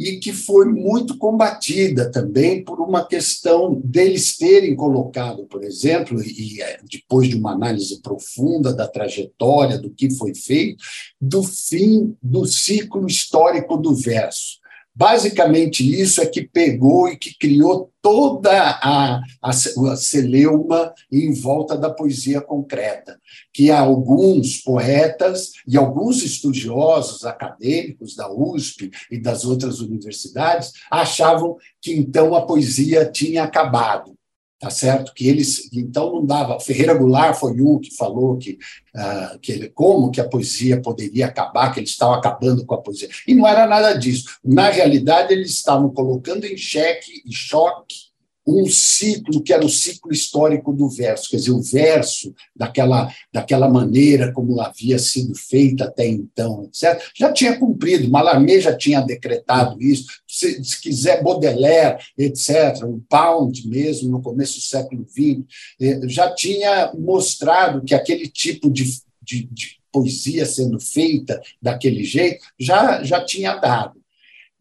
e 0.00 0.16
que 0.16 0.32
foi 0.32 0.64
muito 0.64 1.18
combatida 1.18 2.10
também 2.10 2.64
por 2.64 2.80
uma 2.80 3.06
questão 3.06 3.78
deles 3.84 4.34
terem 4.34 4.74
colocado, 4.74 5.44
por 5.44 5.62
exemplo, 5.62 6.22
e 6.22 6.62
é, 6.62 6.80
depois 6.90 7.28
de 7.28 7.36
uma 7.36 7.52
análise 7.52 8.00
profunda 8.00 8.72
da 8.72 8.88
trajetória, 8.88 9.78
do 9.78 9.90
que 9.90 10.08
foi 10.14 10.34
feito, 10.34 10.82
do 11.20 11.42
fim 11.42 12.16
do 12.22 12.46
ciclo 12.46 13.06
histórico 13.06 13.76
do 13.76 13.94
verso. 13.94 14.59
Basicamente, 15.00 15.82
isso 15.98 16.20
é 16.20 16.26
que 16.26 16.46
pegou 16.46 17.08
e 17.08 17.16
que 17.16 17.34
criou 17.38 17.90
toda 18.02 18.52
a, 18.52 19.22
a, 19.42 19.48
a 19.48 19.96
celeuma 19.96 20.92
em 21.10 21.32
volta 21.32 21.74
da 21.74 21.88
poesia 21.88 22.38
concreta, 22.42 23.18
que 23.50 23.70
alguns 23.70 24.58
poetas 24.58 25.52
e 25.66 25.78
alguns 25.78 26.22
estudiosos 26.22 27.24
acadêmicos 27.24 28.14
da 28.14 28.30
USP 28.30 28.90
e 29.10 29.18
das 29.18 29.46
outras 29.46 29.80
universidades 29.80 30.72
achavam 30.90 31.56
que 31.80 31.94
então 31.94 32.34
a 32.34 32.44
poesia 32.44 33.10
tinha 33.10 33.44
acabado 33.44 34.19
tá 34.60 34.68
certo? 34.68 35.14
Que 35.14 35.26
eles 35.26 35.70
então 35.72 36.12
não 36.12 36.24
dava. 36.24 36.60
Ferreira 36.60 36.92
Goulart 36.92 37.34
foi 37.34 37.58
um 37.62 37.80
que 37.80 37.96
falou 37.96 38.36
que, 38.36 38.58
uh, 38.94 39.38
que 39.40 39.52
ele, 39.52 39.68
como 39.70 40.10
que 40.10 40.20
a 40.20 40.28
poesia 40.28 40.80
poderia 40.80 41.26
acabar, 41.26 41.72
que 41.72 41.80
eles 41.80 41.90
estavam 41.90 42.14
acabando 42.14 42.64
com 42.66 42.74
a 42.74 42.82
poesia. 42.82 43.08
E 43.26 43.34
não 43.34 43.48
era 43.48 43.66
nada 43.66 43.94
disso. 43.94 44.38
Na 44.44 44.68
realidade, 44.68 45.32
eles 45.32 45.50
estavam 45.50 45.88
colocando 45.88 46.44
em 46.44 46.58
xeque 46.58 47.22
e 47.24 47.32
choque 47.32 48.09
um 48.50 48.66
ciclo 48.66 49.42
que 49.42 49.52
era 49.52 49.64
o 49.64 49.68
ciclo 49.68 50.12
histórico 50.12 50.72
do 50.72 50.88
verso, 50.88 51.30
quer 51.30 51.36
dizer, 51.36 51.52
o 51.52 51.62
verso 51.62 52.34
daquela, 52.54 53.12
daquela 53.32 53.68
maneira 53.68 54.32
como 54.32 54.60
havia 54.60 54.98
sido 54.98 55.34
feita 55.34 55.84
até 55.84 56.06
então, 56.06 56.64
etc., 56.64 57.00
já 57.16 57.32
tinha 57.32 57.58
cumprido, 57.58 58.10
Mallarmé 58.10 58.60
já 58.60 58.76
tinha 58.76 59.00
decretado 59.00 59.80
isso, 59.80 60.06
se, 60.26 60.62
se 60.64 60.80
quiser 60.80 61.22
Baudelaire, 61.22 61.98
etc., 62.16 62.82
o 62.84 63.02
Pound 63.08 63.68
mesmo, 63.68 64.10
no 64.10 64.22
começo 64.22 64.56
do 64.56 64.62
século 64.62 65.06
XX, 65.08 65.44
eh, 65.80 66.00
já 66.08 66.34
tinha 66.34 66.92
mostrado 66.98 67.82
que 67.84 67.94
aquele 67.94 68.28
tipo 68.28 68.70
de, 68.70 68.84
de, 69.22 69.44
de 69.44 69.80
poesia 69.92 70.46
sendo 70.46 70.80
feita 70.80 71.40
daquele 71.60 72.04
jeito 72.04 72.44
já, 72.58 73.02
já 73.02 73.24
tinha 73.24 73.56
dado. 73.56 73.99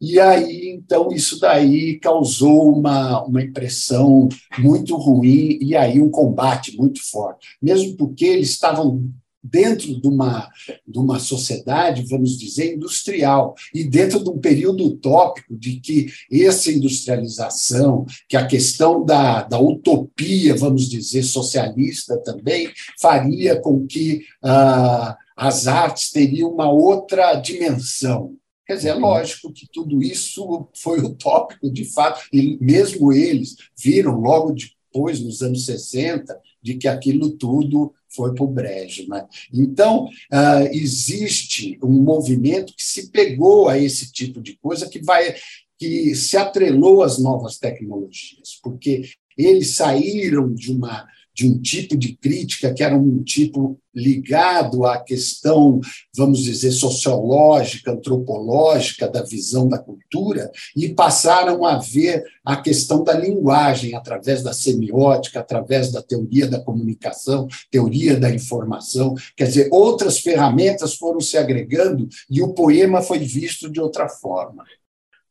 E 0.01 0.20
aí, 0.20 0.70
então, 0.70 1.10
isso 1.12 1.39
daí 1.39 2.00
causou 2.00 2.74
uma, 2.74 3.24
uma 3.24 3.41
impressão 3.41 4.29
muito 4.58 4.96
ruim 4.96 5.58
e 5.62 5.75
aí 5.75 6.00
um 6.00 6.10
combate 6.10 6.77
muito 6.77 7.01
forte, 7.10 7.58
mesmo 7.62 7.98
porque 7.98 8.25
eles 8.25 8.50
estavam 8.50 9.10
dentro 9.44 10.00
de 10.00 10.08
uma, 10.08 10.50
de 10.88 11.00
uma 11.00 11.20
sociedade, 11.20 12.06
vamos 12.08 12.38
dizer, 12.38 12.75
industrial, 12.75 13.56
e 13.74 13.84
dentro 13.84 14.24
de 14.24 14.29
um 14.29 14.38
período 14.38 14.86
utópico 14.86 15.56
de 15.58 15.79
que 15.79 16.08
essa 16.32 16.72
industrialização, 16.72 18.06
que 18.27 18.38
a 18.38 18.46
questão 18.46 19.03
da, 19.03 19.44
da 19.44 19.60
utopia, 19.60 20.56
vamos 20.56 20.89
dizer, 20.89 21.24
socialista 21.24 22.18
também, 22.18 22.70
faria 23.00 23.60
com 23.60 23.86
que 23.88 24.25
ah, 24.44 25.18
as 25.36 25.68
artes 25.68 26.12
teriam 26.12 26.51
uma 26.51 26.70
outra 26.70 27.36
dimensão. 27.36 28.36
Quer 28.69 28.75
dizer, 28.75 28.89
é 28.89 28.93
uhum. 28.93 29.01
lógico 29.01 29.51
que 29.51 29.67
tudo 29.73 29.99
isso 29.99 30.69
foi 30.75 30.99
utópico, 31.01 31.71
de 31.71 31.85
fato, 31.85 32.21
e 32.31 32.55
mesmo 32.61 33.11
eles 33.11 33.55
viram 33.75 34.19
logo 34.19 34.53
depois, 34.53 35.19
nos 35.19 35.41
anos 35.41 35.65
60, 35.65 36.39
de 36.61 36.75
que 36.75 36.88
aquilo 36.88 37.31
tudo 37.31 37.91
foi 38.07 38.35
para 38.35 38.43
o 38.43 38.47
brejo. 38.47 39.07
Né? 39.09 39.25
Então, 39.51 40.05
uh, 40.05 40.67
existe 40.71 41.79
um 41.81 41.99
movimento 42.03 42.75
que 42.75 42.83
se 42.83 43.09
pegou 43.09 43.67
a 43.67 43.75
esse 43.75 44.11
tipo 44.11 44.39
de 44.39 44.55
coisa, 44.61 44.88
que 44.88 45.03
vai 45.03 45.33
que 45.75 46.13
se 46.13 46.38
atrelou 46.38 47.01
às 47.01 47.17
novas 47.17 47.57
tecnologias, 47.57 48.59
porque 48.61 49.09
eles 49.35 49.75
saíram 49.75 50.53
de 50.53 50.71
uma 50.71 51.07
de 51.33 51.47
um 51.47 51.57
tipo 51.57 51.95
de 51.95 52.17
crítica 52.17 52.73
que 52.73 52.83
era 52.83 52.97
um 52.97 53.23
tipo 53.23 53.79
ligado 54.00 54.86
à 54.86 54.98
questão, 54.98 55.79
vamos 56.15 56.39
dizer, 56.39 56.72
sociológica, 56.72 57.91
antropológica 57.91 59.08
da 59.08 59.22
visão 59.24 59.68
da 59.68 59.77
cultura, 59.77 60.51
e 60.75 60.89
passaram 60.89 61.65
a 61.65 61.77
ver 61.77 62.24
a 62.44 62.56
questão 62.56 63.03
da 63.03 63.13
linguagem 63.13 63.96
através 63.96 64.41
da 64.41 64.53
semiótica, 64.53 65.39
através 65.39 65.91
da 65.91 66.01
teoria 66.01 66.48
da 66.48 66.60
comunicação, 66.60 67.48
teoria 67.70 68.20
da 68.20 68.32
informação. 68.34 69.15
Quer 69.36 69.46
dizer, 69.46 69.70
outras 69.72 70.20
ferramentas 70.20 70.96
foram 70.96 71.20
se 71.20 71.38
agregando 71.38 72.08
e 72.29 72.41
o 72.41 72.53
poema 72.53 73.01
foi 73.01 73.20
visto 73.20 73.70
de 73.70 73.79
outra 73.79 74.08
forma. 74.08 74.63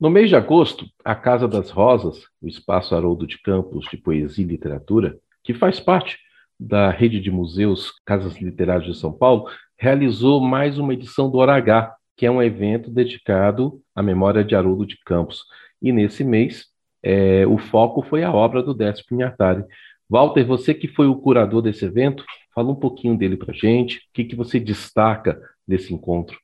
No 0.01 0.09
mês 0.09 0.29
de 0.29 0.37
agosto, 0.37 0.87
a 1.05 1.15
Casa 1.15 1.49
das 1.49 1.71
Rosas, 1.71 2.19
o 2.41 2.47
Espaço 2.47 2.95
Haroldo 2.95 3.27
de 3.27 3.41
Campos 3.43 3.87
de 3.91 3.97
Poesia 3.97 4.45
e 4.45 4.47
Literatura, 4.47 5.19
que 5.43 5.53
faz 5.53 5.81
parte 5.81 6.17
da 6.59 6.91
rede 6.91 7.21
de 7.21 7.31
museus 7.31 7.93
Casas 8.05 8.37
Literárias 8.41 8.95
de 8.95 9.00
São 9.00 9.12
Paulo, 9.12 9.49
realizou 9.77 10.41
mais 10.41 10.79
uma 10.79 10.93
edição 10.93 11.31
do 11.31 11.38
Hora 11.38 11.97
que 12.17 12.27
é 12.27 12.31
um 12.31 12.43
evento 12.43 12.91
dedicado 12.91 13.81
à 13.95 14.03
memória 14.03 14.45
de 14.45 14.57
Haroldo 14.57 14.85
de 14.85 14.99
Campos. 15.05 15.45
E 15.81 15.93
nesse 15.93 16.25
mês, 16.25 16.67
é, 17.00 17.47
o 17.47 17.59
foco 17.59 18.03
foi 18.03 18.25
a 18.25 18.33
obra 18.33 18.61
do 18.61 18.75
Décio 18.75 19.07
Pinhatari. 19.07 19.65
Walter, 20.11 20.45
você 20.45 20.75
que 20.75 20.88
foi 20.88 21.07
o 21.07 21.15
curador 21.15 21.62
desse 21.62 21.85
evento, 21.85 22.25
fala 22.53 22.73
um 22.73 22.75
pouquinho 22.75 23.17
dele 23.17 23.37
para 23.37 23.55
gente, 23.55 23.99
o 23.99 24.00
que, 24.12 24.25
que 24.25 24.35
você 24.35 24.59
destaca 24.59 25.41
desse 25.67 25.95
encontro? 25.95 26.41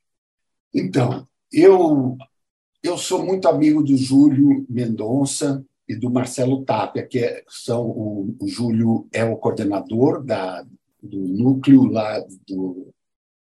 Então, 0.73 1.27
eu, 1.51 2.17
eu 2.81 2.97
sou 2.97 3.25
muito 3.25 3.47
amigo 3.47 3.83
do 3.83 3.97
Júlio 3.97 4.65
Mendonça, 4.69 5.65
e 5.87 5.95
do 5.95 6.09
Marcelo 6.09 6.63
Tapia, 6.63 7.05
que 7.05 7.19
é, 7.19 7.43
são 7.47 7.85
o, 7.85 8.35
o 8.39 8.47
Júlio 8.47 9.07
é 9.13 9.23
o 9.23 9.37
coordenador 9.37 10.23
da, 10.23 10.65
do 11.01 11.19
núcleo 11.19 11.85
lá 11.85 12.23
do 12.47 12.93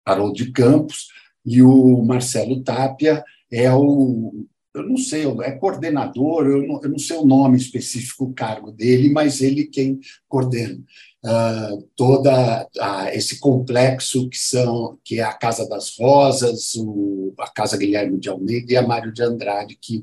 Haroldo 0.04 0.34
de 0.34 0.52
Campos, 0.52 1.08
e 1.44 1.62
o 1.62 2.02
Marcelo 2.02 2.62
Tapia 2.62 3.24
é 3.50 3.72
o, 3.72 4.46
eu 4.76 4.86
não 4.86 4.96
sei, 4.98 5.24
é 5.42 5.52
coordenador, 5.52 6.46
eu 6.46 6.66
não, 6.66 6.82
eu 6.82 6.90
não 6.90 6.98
sei 6.98 7.16
o 7.16 7.24
nome 7.24 7.56
específico, 7.56 8.24
o 8.24 8.34
cargo 8.34 8.70
dele, 8.70 9.10
mas 9.10 9.40
ele 9.40 9.64
quem 9.64 9.98
coordena. 10.28 10.78
Uh, 11.24 11.82
toda 11.96 12.68
esse 13.12 13.40
complexo 13.40 14.28
que 14.28 14.38
são 14.38 14.96
que 15.02 15.18
é 15.18 15.24
a 15.24 15.32
Casa 15.32 15.68
das 15.68 15.96
Rosas, 15.98 16.74
o, 16.76 17.34
a 17.38 17.48
Casa 17.50 17.76
Guilherme 17.76 18.20
de 18.20 18.28
Almeida 18.28 18.72
e 18.72 18.76
a 18.76 18.86
Mário 18.86 19.12
de 19.12 19.22
Andrade, 19.22 19.78
que 19.80 20.02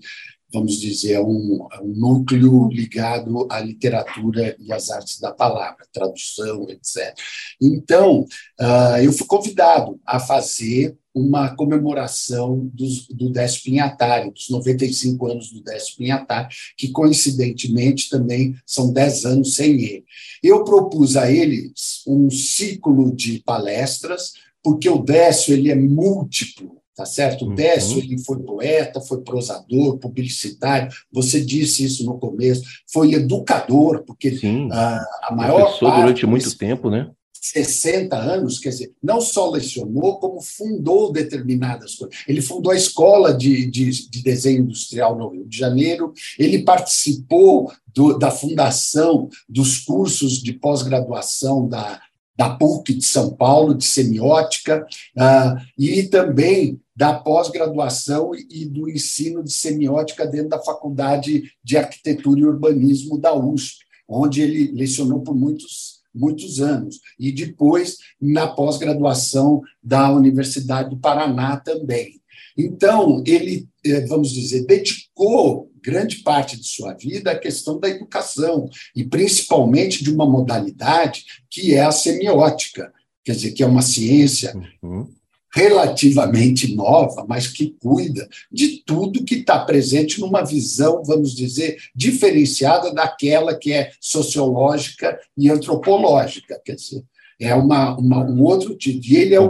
vamos 0.53 0.79
dizer, 0.79 1.19
um, 1.19 1.67
um 1.81 1.87
núcleo 1.87 2.69
ligado 2.69 3.47
à 3.49 3.59
literatura 3.59 4.55
e 4.59 4.71
às 4.71 4.91
artes 4.91 5.19
da 5.19 5.31
palavra, 5.31 5.87
tradução, 5.91 6.69
etc. 6.69 7.17
Então, 7.59 8.21
uh, 8.61 8.97
eu 9.03 9.11
fui 9.11 9.25
convidado 9.25 9.99
a 10.05 10.19
fazer 10.19 10.95
uma 11.13 11.55
comemoração 11.55 12.69
dos, 12.73 13.07
do 13.07 13.29
Décio 13.29 13.63
Pinhatari, 13.63 14.31
dos 14.31 14.49
95 14.49 15.27
anos 15.27 15.51
do 15.51 15.61
Décio 15.61 15.97
Pinhatari, 15.97 16.53
que 16.77 16.89
coincidentemente 16.89 18.09
também 18.09 18.55
são 18.65 18.91
10 18.91 19.25
anos 19.25 19.55
sem 19.55 19.71
ele. 19.81 20.05
Eu 20.41 20.63
propus 20.63 21.15
a 21.15 21.31
eles 21.31 22.03
um 22.07 22.29
ciclo 22.29 23.15
de 23.15 23.39
palestras, 23.39 24.33
porque 24.63 24.89
o 24.89 25.03
Décio 25.03 25.53
ele 25.53 25.69
é 25.69 25.75
múltiplo, 25.75 26.82
tá 26.95 27.05
certo? 27.05 27.45
O 27.45 27.49
uhum. 27.49 27.55
Décio 27.55 27.99
ele 27.99 28.17
foi 28.19 28.39
poeta, 28.39 29.01
foi 29.01 29.21
prosador, 29.21 29.97
publicitário. 29.97 30.91
Você 31.11 31.41
disse 31.41 31.83
isso 31.83 32.05
no 32.05 32.19
começo. 32.19 32.63
Foi 32.91 33.13
educador, 33.13 34.03
porque 34.05 34.35
Sim. 34.37 34.69
a, 34.71 35.03
a 35.23 35.35
maior 35.35 35.61
Professor 35.61 35.89
parte 35.89 36.01
durante 36.01 36.25
muito 36.25 36.57
tempo, 36.57 36.89
né? 36.89 37.09
60 37.43 38.15
anos, 38.15 38.57
quer 38.57 38.69
dizer, 38.69 38.93
não 39.03 39.19
só 39.19 39.49
lecionou, 39.49 40.17
como 40.17 40.39
fundou 40.39 41.11
determinadas 41.11 41.95
coisas. 41.95 42.17
Ele 42.25 42.41
fundou 42.41 42.71
a 42.71 42.75
Escola 42.75 43.33
de, 43.33 43.69
de, 43.69 44.09
de 44.09 44.23
Desenho 44.23 44.61
Industrial 44.61 45.17
no 45.17 45.27
Rio 45.27 45.45
de 45.45 45.57
Janeiro, 45.57 46.13
ele 46.39 46.63
participou 46.63 47.69
do, 47.93 48.17
da 48.17 48.31
fundação 48.31 49.27
dos 49.47 49.79
cursos 49.79 50.41
de 50.41 50.53
pós-graduação 50.53 51.67
da, 51.67 52.01
da 52.35 52.49
PUC 52.49 52.95
de 52.95 53.05
São 53.05 53.35
Paulo, 53.35 53.75
de 53.75 53.85
semiótica, 53.85 54.85
uh, 55.17 55.61
e 55.77 56.03
também 56.03 56.79
da 56.95 57.13
pós-graduação 57.13 58.31
e 58.35 58.65
do 58.65 58.89
ensino 58.89 59.43
de 59.43 59.51
semiótica 59.51 60.25
dentro 60.25 60.49
da 60.49 60.61
Faculdade 60.61 61.43
de 61.63 61.77
Arquitetura 61.77 62.39
e 62.39 62.45
Urbanismo 62.45 63.17
da 63.17 63.33
USP, 63.33 63.83
onde 64.07 64.41
ele 64.41 64.71
lecionou 64.71 65.21
por 65.21 65.35
muitos, 65.35 66.01
muitos 66.13 66.61
anos. 66.61 66.99
E 67.19 67.31
depois 67.31 67.97
na 68.21 68.47
pós-graduação 68.47 69.61
da 69.81 70.11
Universidade 70.11 70.91
do 70.91 70.97
Paraná 70.97 71.57
também. 71.57 72.21
Então, 72.55 73.23
ele, 73.25 73.67
eh, 73.83 74.05
vamos 74.05 74.31
dizer, 74.31 74.65
dedicou 74.65 75.72
grande 75.83 76.17
parte 76.17 76.57
de 76.57 76.67
sua 76.67 76.93
vida 76.93 77.31
à 77.31 77.37
questão 77.37 77.79
da 77.79 77.89
educação, 77.89 78.69
e 78.95 79.03
principalmente 79.03 80.03
de 80.03 80.11
uma 80.11 80.25
modalidade 80.25 81.25
que 81.49 81.75
é 81.75 81.81
a 81.81 81.91
semiótica, 81.91 82.91
quer 83.23 83.33
dizer, 83.33 83.51
que 83.51 83.63
é 83.63 83.67
uma 83.67 83.81
ciência 83.81 84.55
uhum 84.81 85.07
relativamente 85.53 86.75
nova, 86.75 87.25
mas 87.29 87.47
que 87.47 87.75
cuida 87.79 88.27
de 88.51 88.83
tudo 88.83 89.23
que 89.23 89.35
está 89.35 89.59
presente 89.59 90.19
numa 90.19 90.43
visão, 90.43 91.03
vamos 91.03 91.35
dizer, 91.35 91.77
diferenciada 91.95 92.91
daquela 92.91 93.55
que 93.55 93.71
é 93.71 93.91
sociológica 94.01 95.17
e 95.37 95.49
antropológica. 95.49 96.59
Quer 96.65 96.75
dizer, 96.75 97.03
é 97.39 97.53
uma, 97.53 97.95
uma 97.97 98.23
um 98.23 98.41
outro 98.41 98.75
tipo. 98.75 99.05
E 99.05 99.15
ele 99.15 99.35
é 99.35 99.39
um 99.39 99.49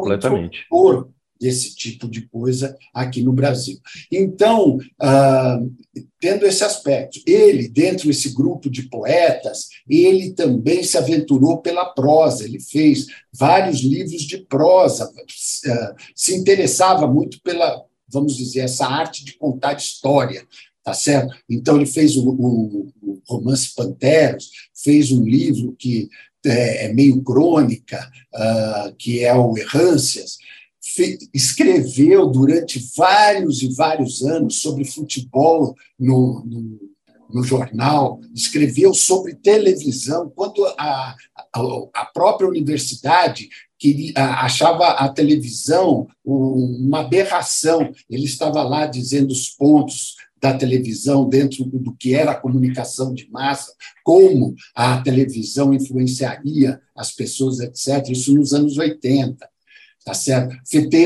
autor 0.69 1.09
desse 1.43 1.75
tipo 1.75 2.07
de 2.07 2.21
coisa 2.29 2.73
aqui 2.93 3.21
no 3.21 3.33
Brasil. 3.33 3.77
Então, 4.09 4.77
ah, 4.97 5.59
tendo 6.17 6.45
esse 6.45 6.63
aspecto, 6.63 7.19
ele, 7.27 7.67
dentro 7.67 8.07
desse 8.07 8.33
grupo 8.33 8.69
de 8.69 8.83
poetas, 8.83 9.67
ele 9.89 10.31
também 10.31 10.83
se 10.83 10.97
aventurou 10.97 11.57
pela 11.57 11.93
prosa, 11.93 12.45
ele 12.45 12.61
fez 12.61 13.07
vários 13.33 13.81
livros 13.81 14.21
de 14.21 14.37
prosa, 14.37 15.11
ah, 15.67 15.95
se 16.15 16.33
interessava 16.33 17.05
muito 17.07 17.41
pela, 17.41 17.83
vamos 18.07 18.37
dizer, 18.37 18.61
essa 18.61 18.87
arte 18.87 19.25
de 19.25 19.37
contar 19.37 19.75
história, 19.75 20.47
tá 20.81 20.93
certo? 20.93 21.35
Então 21.49 21.75
ele 21.75 21.85
fez 21.85 22.15
o, 22.15 22.29
o, 22.29 22.87
o 23.01 23.21
romance 23.27 23.75
Panteros, 23.75 24.49
fez 24.73 25.11
um 25.11 25.25
livro 25.25 25.75
que 25.77 26.07
é, 26.45 26.85
é 26.85 26.93
meio 26.93 27.21
crônica, 27.21 27.99
uh, 28.33 28.95
que 28.97 29.23
é 29.23 29.33
o 29.33 29.57
Errâncias, 29.57 30.37
escreveu 31.33 32.27
durante 32.27 32.79
vários 32.95 33.61
e 33.61 33.73
vários 33.73 34.23
anos 34.23 34.61
sobre 34.61 34.85
futebol 34.85 35.75
no, 35.99 36.43
no, 36.45 36.79
no 37.33 37.43
jornal, 37.43 38.19
escreveu 38.33 38.93
sobre 38.93 39.33
televisão, 39.33 40.31
quando 40.35 40.63
a, 40.77 41.15
a, 41.53 41.61
a 41.93 42.05
própria 42.05 42.47
universidade 42.47 43.49
queria, 43.79 44.13
achava 44.15 44.91
a 44.91 45.09
televisão 45.09 46.07
uma 46.23 46.99
aberração. 46.99 47.91
Ele 48.09 48.25
estava 48.25 48.61
lá 48.63 48.85
dizendo 48.85 49.31
os 49.31 49.49
pontos 49.49 50.15
da 50.39 50.53
televisão 50.53 51.27
dentro 51.27 51.63
do 51.65 51.95
que 51.95 52.13
era 52.13 52.31
a 52.31 52.39
comunicação 52.39 53.13
de 53.13 53.29
massa, 53.31 53.73
como 54.03 54.53
a 54.75 55.01
televisão 55.01 55.73
influenciaria 55.73 56.81
as 56.95 57.11
pessoas, 57.11 57.59
etc. 57.61 58.09
Isso 58.09 58.35
nos 58.35 58.53
anos 58.53 58.77
80 58.77 59.52
tá 60.03 60.13
certo? 60.13 60.55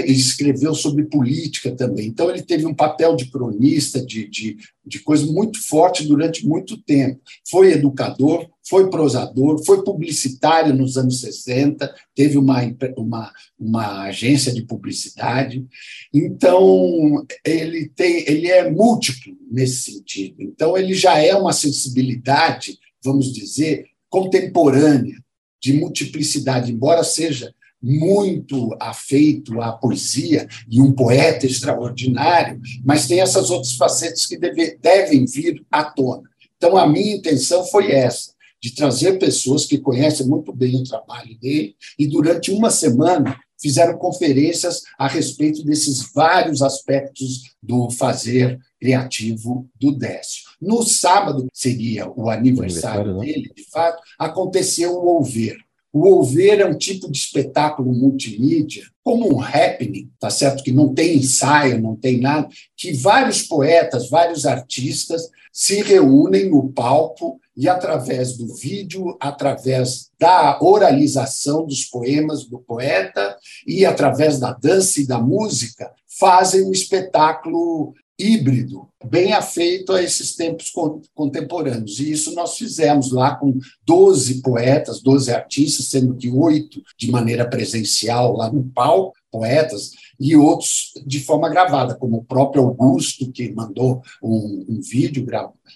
escreveu 0.07 0.73
sobre 0.73 1.05
política 1.05 1.71
também. 1.71 2.07
Então, 2.07 2.29
ele 2.29 2.41
teve 2.41 2.65
um 2.65 2.73
papel 2.73 3.15
de 3.15 3.29
cronista, 3.29 4.03
de, 4.03 4.27
de, 4.27 4.57
de 4.85 4.99
coisa 4.99 5.25
muito 5.27 5.61
forte 5.61 6.05
durante 6.05 6.47
muito 6.47 6.81
tempo. 6.81 7.21
Foi 7.47 7.73
educador, 7.73 8.49
foi 8.67 8.89
prosador, 8.89 9.63
foi 9.63 9.83
publicitário 9.83 10.73
nos 10.73 10.97
anos 10.97 11.21
60, 11.21 11.93
teve 12.15 12.37
uma, 12.37 12.61
uma, 12.97 13.31
uma 13.59 14.01
agência 14.03 14.51
de 14.51 14.63
publicidade. 14.63 15.65
Então, 16.11 17.23
ele, 17.45 17.89
tem, 17.95 18.23
ele 18.27 18.47
é 18.47 18.69
múltiplo 18.69 19.37
nesse 19.51 19.91
sentido. 19.91 20.41
Então, 20.41 20.75
ele 20.75 20.93
já 20.93 21.19
é 21.19 21.35
uma 21.35 21.53
sensibilidade, 21.53 22.77
vamos 23.03 23.31
dizer, 23.31 23.85
contemporânea, 24.09 25.15
de 25.59 25.73
multiplicidade, 25.73 26.71
embora 26.71 27.03
seja 27.03 27.53
muito 27.81 28.75
afeito 28.79 29.61
à 29.61 29.71
poesia 29.71 30.47
e 30.69 30.81
um 30.81 30.91
poeta 30.91 31.45
extraordinário, 31.45 32.59
mas 32.83 33.07
tem 33.07 33.21
essas 33.21 33.49
outras 33.49 33.73
facetas 33.73 34.25
que 34.25 34.37
deve, 34.37 34.77
devem 34.81 35.25
vir 35.25 35.63
à 35.71 35.83
tona. 35.83 36.23
Então, 36.57 36.75
a 36.75 36.87
minha 36.87 37.15
intenção 37.15 37.63
foi 37.65 37.91
essa, 37.91 38.31
de 38.61 38.73
trazer 38.73 39.19
pessoas 39.19 39.65
que 39.65 39.77
conhecem 39.77 40.27
muito 40.27 40.51
bem 40.51 40.75
o 40.75 40.83
trabalho 40.83 41.37
dele 41.39 41.75
e, 41.97 42.07
durante 42.07 42.51
uma 42.51 42.71
semana, 42.71 43.39
fizeram 43.59 43.97
conferências 43.97 44.81
a 44.97 45.07
respeito 45.07 45.63
desses 45.63 46.11
vários 46.13 46.61
aspectos 46.61 47.55
do 47.61 47.89
fazer 47.91 48.59
criativo 48.79 49.67
do 49.75 49.91
Décio. 49.91 50.43
No 50.61 50.83
sábado, 50.83 51.47
seria 51.53 52.07
o 52.09 52.29
aniversário, 52.29 53.11
aniversário 53.11 53.19
dele, 53.19 53.51
de 53.55 53.63
fato, 53.69 54.01
aconteceu 54.17 54.93
o 54.93 55.17
Ouvir. 55.17 55.57
O 55.91 56.07
Ouvir 56.07 56.59
é 56.59 56.65
um 56.65 56.77
tipo 56.77 57.09
de 57.09 57.17
espetáculo 57.17 57.93
multimídia, 57.93 58.83
como 59.03 59.33
um 59.33 59.41
happening, 59.41 60.09
tá 60.19 60.29
certo? 60.29 60.63
Que 60.63 60.71
não 60.71 60.93
tem 60.93 61.17
ensaio, 61.17 61.81
não 61.81 61.95
tem 61.95 62.19
nada, 62.19 62.47
que 62.75 62.93
vários 62.93 63.41
poetas, 63.41 64.09
vários 64.09 64.45
artistas 64.45 65.29
se 65.51 65.81
reúnem 65.81 66.49
no 66.49 66.69
palco 66.69 67.39
e, 67.57 67.67
através 67.67 68.37
do 68.37 68.53
vídeo, 68.53 69.17
através 69.19 70.11
da 70.19 70.59
oralização 70.61 71.65
dos 71.65 71.85
poemas 71.85 72.45
do 72.45 72.59
poeta 72.59 73.35
e 73.65 73.83
através 73.83 74.39
da 74.39 74.53
dança 74.53 75.01
e 75.01 75.07
da 75.07 75.19
música, 75.19 75.91
fazem 76.07 76.63
um 76.63 76.71
espetáculo 76.71 77.95
híbrido, 78.19 78.87
bem 79.05 79.33
afeito 79.33 79.93
a 79.93 80.01
esses 80.01 80.35
tempos 80.35 80.71
contemporâneos. 81.13 81.99
E 81.99 82.11
isso 82.11 82.33
nós 82.33 82.57
fizemos 82.57 83.11
lá 83.11 83.35
com 83.35 83.57
12 83.85 84.41
poetas, 84.41 85.01
12 85.01 85.31
artistas, 85.31 85.87
sendo 85.87 86.15
que 86.15 86.29
oito 86.29 86.81
de 86.97 87.11
maneira 87.11 87.47
presencial 87.47 88.35
lá 88.35 88.51
no 88.51 88.63
palco, 88.63 89.15
poetas, 89.31 89.91
e 90.19 90.35
outros 90.35 90.93
de 91.05 91.19
forma 91.19 91.47
gravada, 91.47 91.93
como 91.93 92.17
o 92.17 92.23
próprio 92.23 92.63
Augusto, 92.63 93.31
que 93.31 93.51
mandou 93.51 94.01
um, 94.21 94.65
um 94.67 94.81
vídeo 94.81 95.25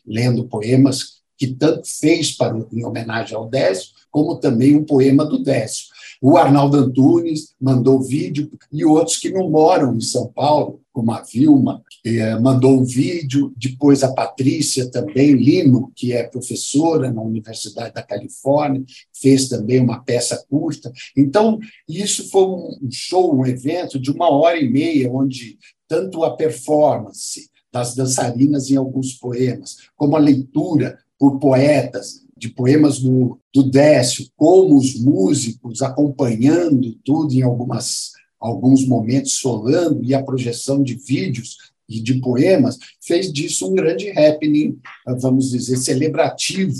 lendo 0.05 0.47
poemas 0.47 1.20
que 1.41 1.47
tanto 1.47 1.87
fez 1.87 2.33
para, 2.33 2.55
em 2.71 2.85
homenagem 2.85 3.35
ao 3.35 3.49
Décio, 3.49 3.93
como 4.11 4.35
também 4.35 4.75
um 4.75 4.83
poema 4.83 5.25
do 5.25 5.41
Décio. 5.41 5.87
O 6.21 6.37
Arnaldo 6.37 6.77
Antunes 6.77 7.55
mandou 7.59 7.99
vídeo 7.99 8.51
e 8.71 8.85
outros 8.85 9.17
que 9.17 9.31
não 9.31 9.49
moram 9.49 9.95
em 9.95 10.01
São 10.01 10.27
Paulo, 10.27 10.81
como 10.93 11.11
a 11.11 11.23
Vilma, 11.23 11.81
eh, 12.05 12.37
mandou 12.37 12.79
um 12.79 12.83
vídeo. 12.83 13.51
Depois 13.57 14.03
a 14.03 14.13
Patrícia 14.13 14.87
também, 14.91 15.31
Lino, 15.31 15.91
que 15.95 16.13
é 16.13 16.21
professora 16.21 17.11
na 17.11 17.23
Universidade 17.23 17.91
da 17.91 18.03
Califórnia, 18.03 18.83
fez 19.11 19.49
também 19.49 19.79
uma 19.79 20.03
peça 20.03 20.45
curta. 20.47 20.93
Então, 21.17 21.57
isso 21.89 22.29
foi 22.29 22.43
um 22.43 22.87
show, 22.91 23.35
um 23.35 23.47
evento 23.47 23.97
de 23.97 24.11
uma 24.11 24.29
hora 24.29 24.59
e 24.59 24.69
meia, 24.69 25.11
onde 25.11 25.57
tanto 25.87 26.23
a 26.23 26.35
performance 26.35 27.49
das 27.71 27.95
dançarinas 27.95 28.69
em 28.69 28.75
alguns 28.75 29.13
poemas, 29.13 29.77
como 29.95 30.15
a 30.15 30.19
leitura 30.19 30.99
por 31.21 31.37
poetas 31.37 32.25
de 32.35 32.49
poemas 32.49 32.97
do, 32.97 33.39
do 33.53 33.61
Décio, 33.61 34.25
como 34.35 34.75
os 34.75 34.99
músicos 34.99 35.83
acompanhando 35.83 36.95
tudo 37.05 37.31
em 37.31 37.43
algumas, 37.43 38.13
alguns 38.39 38.87
momentos 38.87 39.33
solando, 39.33 40.03
e 40.03 40.15
a 40.15 40.23
projeção 40.23 40.81
de 40.81 40.95
vídeos 40.95 41.57
e 41.87 42.01
de 42.01 42.19
poemas, 42.19 42.79
fez 42.99 43.31
disso 43.31 43.69
um 43.69 43.75
grande 43.75 44.09
happening, 44.17 44.79
vamos 45.19 45.51
dizer, 45.51 45.77
celebrativo 45.77 46.73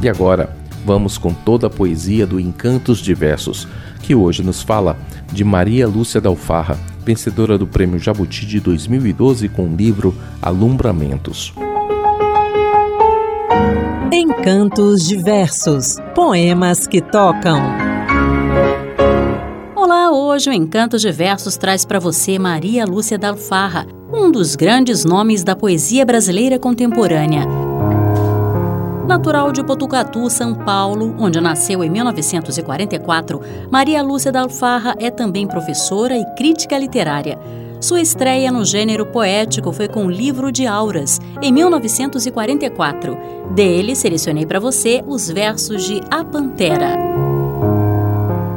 E 0.02 0.10
agora, 0.10 0.50
vamos 0.86 1.18
com 1.18 1.34
toda 1.34 1.68
a 1.68 1.70
poesia 1.70 2.28
do 2.28 2.40
Encantos 2.40 3.00
Diversos, 3.00 3.68
que 4.02 4.14
hoje 4.14 4.44
nos 4.44 4.62
fala 4.62 4.98
de 5.32 5.44
Maria 5.44 5.88
Lúcia 5.88 6.22
Dalfarra, 6.22 6.78
vencedora 7.04 7.58
do 7.58 7.66
Prêmio 7.66 8.00
Jabuti 8.00 8.46
de 8.46 8.60
2012 8.60 9.50
com 9.50 9.68
o 9.68 9.76
livro 9.76 10.16
Alumbramentos. 10.42 11.54
Encantos 14.12 15.08
Diversos 15.08 15.98
Poemas 16.14 16.86
que 16.86 17.02
tocam. 17.02 17.60
Olá, 19.76 20.12
hoje 20.12 20.50
o 20.50 20.54
Encantos 20.54 21.02
Diversos 21.02 21.58
traz 21.58 21.84
para 21.84 22.00
você 22.00 22.38
Maria 22.38 22.86
Lúcia 22.86 23.18
Dalfarra, 23.18 23.88
um 24.16 24.32
dos 24.32 24.56
grandes 24.56 25.04
nomes 25.04 25.44
da 25.44 25.56
poesia 25.56 26.06
brasileira 26.06 26.58
contemporânea. 26.58 27.46
Natural 29.06 29.52
de 29.52 29.62
Botucatu, 29.62 30.30
São 30.30 30.56
Paulo, 30.56 31.14
onde 31.20 31.40
nasceu 31.42 31.84
em 31.84 31.90
1944, 31.90 33.42
Maria 33.70 34.02
Lúcia 34.02 34.32
da 34.32 34.42
Alfarra 34.42 34.96
é 35.00 35.12
também 35.12 35.46
professora 35.46 36.18
e 36.18 36.26
crítica 36.36 36.78
literária. 36.78 37.38
Sua 37.82 38.02
estreia 38.02 38.52
no 38.52 38.64
gênero 38.64 39.06
poético 39.06 39.72
foi 39.72 39.88
com 39.88 40.06
o 40.06 40.12
Livro 40.12 40.52
de 40.52 40.66
Auras, 40.66 41.20
em 41.42 41.52
1944. 41.52 43.18
Dele, 43.54 43.96
selecionei 43.96 44.46
para 44.46 44.60
você 44.60 45.04
os 45.06 45.30
versos 45.30 45.84
de 45.84 46.02
A 46.10 46.24
Pantera. 46.24 46.98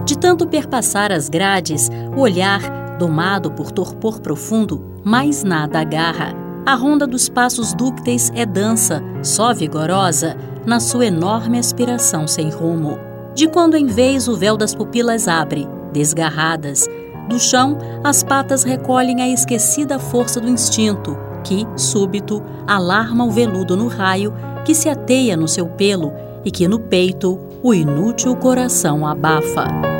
De 0.06 0.16
tanto 0.16 0.46
perpassar 0.46 1.12
as 1.12 1.28
grades, 1.28 1.90
o 2.16 2.20
olhar, 2.20 2.88
domado 2.98 3.50
por 3.52 3.70
torpor 3.70 4.20
profundo, 4.20 4.84
mais 5.04 5.42
nada 5.42 5.80
agarra 5.80 6.48
a 6.68 6.74
ronda 6.74 7.06
dos 7.06 7.30
passos 7.30 7.72
dúcteis 7.72 8.30
é 8.34 8.44
dança, 8.44 9.02
só 9.22 9.54
vigorosa, 9.54 10.37
na 10.66 10.78
sua 10.78 11.06
enorme 11.06 11.58
aspiração 11.58 12.28
sem 12.28 12.50
rumo. 12.50 12.98
De 13.34 13.48
quando 13.48 13.74
em 13.74 13.87
vez 13.87 14.28
o 14.28 14.37
véu 14.37 14.54
das 14.54 14.74
pupilas 14.74 15.26
abre, 15.28 15.66
desgarradas. 15.94 16.87
Do 17.26 17.38
chão, 17.38 17.78
as 18.04 18.22
patas 18.22 18.64
recolhem 18.64 19.22
a 19.22 19.28
esquecida 19.30 19.98
força 19.98 20.42
do 20.42 20.48
instinto, 20.50 21.16
que, 21.42 21.66
súbito, 21.74 22.42
alarma 22.66 23.24
o 23.24 23.30
veludo 23.30 23.74
no 23.74 23.88
raio 23.88 24.34
que 24.66 24.74
se 24.74 24.90
ateia 24.90 25.38
no 25.38 25.48
seu 25.48 25.68
pelo 25.68 26.12
e 26.44 26.50
que 26.50 26.68
no 26.68 26.78
peito 26.78 27.40
o 27.62 27.72
inútil 27.72 28.37
coração 28.37 29.06
abafa. 29.06 29.97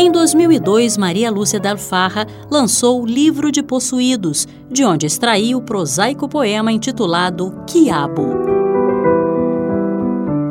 Em 0.00 0.12
2002, 0.12 0.96
Maria 0.96 1.28
Lúcia 1.28 1.58
Dalfarra 1.58 2.24
lançou 2.48 3.02
o 3.02 3.04
Livro 3.04 3.50
de 3.50 3.64
Possuídos, 3.64 4.46
de 4.70 4.84
onde 4.84 5.06
extraiu 5.06 5.58
o 5.58 5.62
prosaico 5.62 6.28
poema 6.28 6.70
intitulado 6.70 7.52
Quiabo. 7.66 8.28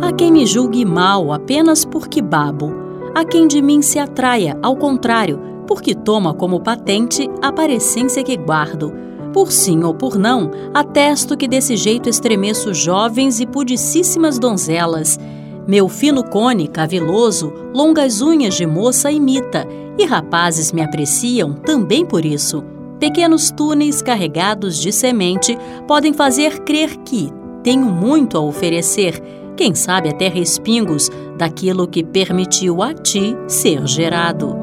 Há 0.01 0.11
quem 0.11 0.33
me 0.33 0.45
julgue 0.45 0.83
mal 0.83 1.31
apenas 1.31 1.85
porque 1.85 2.21
babo, 2.21 2.73
há 3.15 3.23
quem 3.23 3.47
de 3.47 3.61
mim 3.61 3.81
se 3.81 3.97
atraia, 3.97 4.59
ao 4.61 4.75
contrário, 4.75 5.39
porque 5.65 5.95
toma 5.95 6.33
como 6.33 6.59
patente 6.59 7.29
a 7.41 7.49
parecência 7.49 8.25
que 8.25 8.35
guardo. 8.35 8.93
Por 9.31 9.53
sim 9.53 9.81
ou 9.81 9.93
por 9.93 10.17
não, 10.17 10.51
atesto 10.73 11.37
que 11.37 11.47
desse 11.47 11.77
jeito 11.77 12.09
estremeço 12.09 12.73
jovens 12.73 13.39
e 13.39 13.45
pudicíssimas 13.45 14.37
donzelas 14.37 15.17
meu 15.67 15.89
fino 15.89 16.23
cone, 16.23 16.67
caviloso, 16.67 17.53
longas 17.73 18.21
unhas 18.21 18.55
de 18.55 18.65
moça 18.65 19.11
imita, 19.11 19.67
e 19.97 20.05
rapazes 20.05 20.71
me 20.71 20.81
apreciam 20.81 21.53
também 21.53 22.05
por 22.05 22.23
isso. 22.23 22.63
Pequenos 22.99 23.51
túneis 23.51 24.01
carregados 24.01 24.77
de 24.77 24.91
semente 24.91 25.57
podem 25.87 26.13
fazer 26.13 26.59
crer 26.61 26.95
que 26.97 27.29
tenho 27.63 27.85
muito 27.85 28.37
a 28.37 28.41
oferecer, 28.41 29.21
quem 29.55 29.75
sabe 29.75 30.09
até 30.09 30.27
respingos 30.27 31.09
daquilo 31.37 31.87
que 31.87 32.03
permitiu 32.03 32.81
a 32.81 32.93
ti 32.93 33.35
ser 33.47 33.85
gerado. 33.85 34.55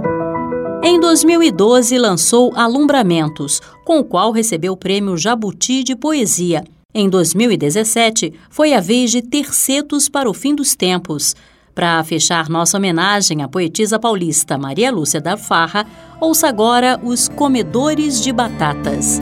Em 0.83 1.01
2012 1.01 1.99
lançou 1.99 2.53
Alumbramentos, 2.55 3.61
com 3.85 3.99
o 3.99 4.05
qual 4.05 4.31
recebeu 4.31 4.73
o 4.73 4.77
prêmio 4.77 5.17
Jabuti 5.17 5.83
de 5.83 5.97
Poesia 5.97 6.65
em 6.95 7.09
2017, 7.09 8.33
foi 8.49 8.73
a 8.73 8.81
vez 8.81 9.11
de 9.11 9.21
Tercetos 9.21 10.09
para 10.09 10.31
o 10.31 10.33
Fim 10.33 10.55
dos 10.55 10.77
Tempos. 10.77 11.35
Para 11.75 12.05
fechar 12.05 12.49
nossa 12.49 12.77
homenagem 12.77 13.43
à 13.43 13.49
poetisa 13.49 13.99
paulista 13.99 14.57
Maria 14.57 14.93
Lúcia 14.93 15.21
da 15.21 15.37
Farra, 15.37 15.85
ouça 16.21 16.47
agora 16.47 17.01
Os 17.03 17.29
Comedores 17.29 18.23
de 18.23 18.33
Batatas. 18.33 19.21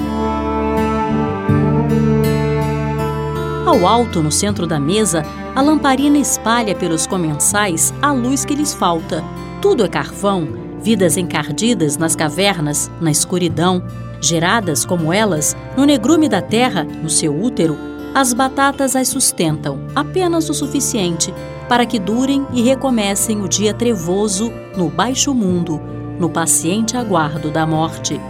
Ao 3.65 3.87
alto, 3.87 4.23
no 4.23 4.31
centro 4.31 4.67
da 4.67 4.79
mesa, 4.79 5.25
a 5.55 5.63
lamparina 5.63 6.19
espalha 6.19 6.75
pelos 6.75 7.07
comensais 7.07 7.95
a 8.03 8.13
luz 8.13 8.45
que 8.45 8.55
lhes 8.55 8.75
falta. 8.75 9.25
Tudo 9.63 9.83
é 9.83 9.89
carvão, 9.89 10.63
Vidas 10.83 11.17
encardidas 11.17 11.97
nas 11.97 12.17
cavernas, 12.17 12.91
na 13.01 13.09
escuridão, 13.09 13.85
geradas 14.23 14.85
como 14.85 15.13
elas, 15.13 15.57
no 15.77 15.85
negrume 15.85 16.29
da 16.29 16.41
terra, 16.41 16.85
no 16.85 17.11
seu 17.11 17.37
útero, 17.39 17.77
as 18.15 18.33
batatas 18.33 18.95
as 18.95 19.09
sustentam 19.09 19.81
apenas 19.95 20.49
o 20.49 20.55
suficiente 20.55 21.35
para 21.69 21.87
que 21.87 21.99
durem 21.99 22.47
e 22.53 22.63
recomecem 22.63 23.43
o 23.43 23.49
dia 23.49 23.75
trevoso 23.75 24.53
no 24.77 24.89
baixo 24.89 25.35
mundo, 25.35 25.81
no 26.19 26.29
paciente 26.29 26.97
aguardo 26.97 27.51
da 27.51 27.67
morte. 27.67 28.21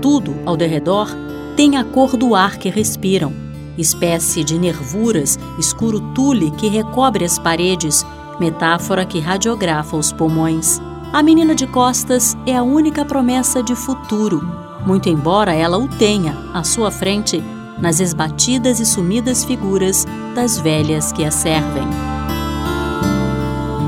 Tudo 0.00 0.34
ao 0.46 0.56
derredor 0.56 1.08
tem 1.56 1.76
a 1.76 1.84
cor 1.84 2.16
do 2.16 2.34
ar 2.34 2.56
que 2.56 2.68
respiram, 2.68 3.32
espécie 3.76 4.44
de 4.44 4.58
nervuras, 4.58 5.38
escuro 5.58 6.00
tule 6.14 6.50
que 6.52 6.68
recobre 6.68 7.24
as 7.24 7.38
paredes, 7.38 8.06
metáfora 8.38 9.04
que 9.04 9.18
radiografa 9.18 9.96
os 9.96 10.12
pulmões. 10.12 10.80
A 11.12 11.22
menina 11.22 11.54
de 11.54 11.66
costas 11.66 12.36
é 12.46 12.56
a 12.56 12.62
única 12.62 13.04
promessa 13.04 13.62
de 13.62 13.74
futuro, 13.74 14.40
muito 14.86 15.08
embora 15.08 15.54
ela 15.54 15.78
o 15.78 15.88
tenha 15.88 16.36
à 16.52 16.64
sua 16.64 16.90
frente 16.90 17.42
nas 17.78 18.00
esbatidas 18.00 18.80
e 18.80 18.86
sumidas 18.86 19.44
figuras 19.44 20.06
das 20.34 20.58
velhas 20.58 21.12
que 21.12 21.24
a 21.24 21.30
servem. 21.30 21.86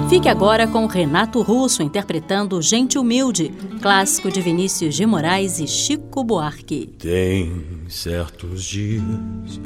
Fique 0.08 0.28
agora 0.28 0.66
com 0.66 0.86
Renato 0.86 1.40
Russo 1.42 1.82
interpretando 1.82 2.60
Gente 2.60 2.98
Humilde, 2.98 3.52
clássico 3.80 4.30
de 4.30 4.40
Vinícius 4.40 4.94
de 4.94 5.06
Moraes 5.06 5.58
e 5.58 5.66
Chico 5.66 6.22
Buarque. 6.22 6.90
Tem 6.98 7.50
certos 7.88 8.62
dias 8.62 9.60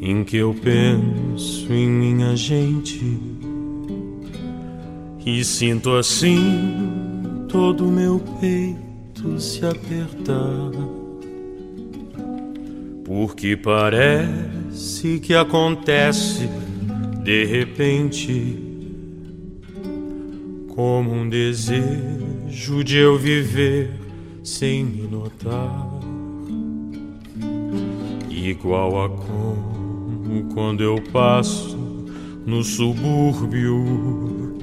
em 0.00 0.24
que 0.24 0.36
eu 0.36 0.54
penso 0.54 1.72
em 1.72 1.88
minha 1.88 2.36
gente 2.36 3.18
e 5.26 5.44
sinto 5.44 5.94
assim 5.96 7.46
todo 7.48 7.88
o 7.88 7.90
meu 7.90 8.20
peito 8.40 8.83
se 9.38 9.64
apertar. 9.64 10.70
Porque 13.04 13.56
parece 13.56 15.20
que 15.20 15.34
acontece 15.34 16.48
de 17.22 17.44
repente 17.44 18.58
como 20.74 21.12
um 21.12 21.28
desejo 21.28 22.82
de 22.82 22.98
eu 22.98 23.16
viver 23.16 23.92
sem 24.42 24.84
me 24.84 25.02
notar, 25.02 25.88
igual 28.28 29.04
a 29.04 29.08
como 29.08 30.52
quando 30.52 30.82
eu 30.82 31.00
passo 31.12 31.78
no 32.44 32.62
subúrbio, 32.62 34.58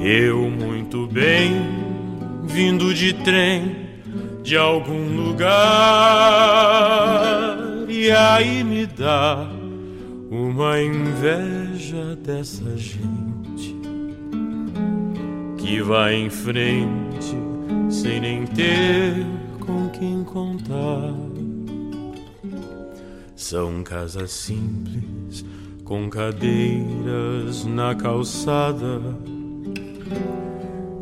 eu 0.00 0.50
muito 0.50 1.06
bem 1.06 1.85
vindo 2.46 2.94
de 2.94 3.12
trem 3.12 3.86
de 4.42 4.56
algum 4.56 5.16
lugar 5.16 5.46
e 7.88 8.10
aí 8.10 8.62
me 8.62 8.86
dá 8.86 9.50
uma 10.30 10.80
inveja 10.80 12.16
dessa 12.16 12.76
gente 12.76 13.76
que 15.58 15.82
vai 15.82 16.14
em 16.14 16.30
frente 16.30 17.36
sem 17.90 18.20
nem 18.20 18.46
ter 18.46 19.26
com 19.58 19.88
quem 19.88 20.22
contar. 20.22 21.12
São 23.34 23.82
casas 23.82 24.30
simples 24.30 25.44
com 25.84 26.08
cadeiras 26.08 27.64
na 27.64 27.94
calçada 27.94 29.00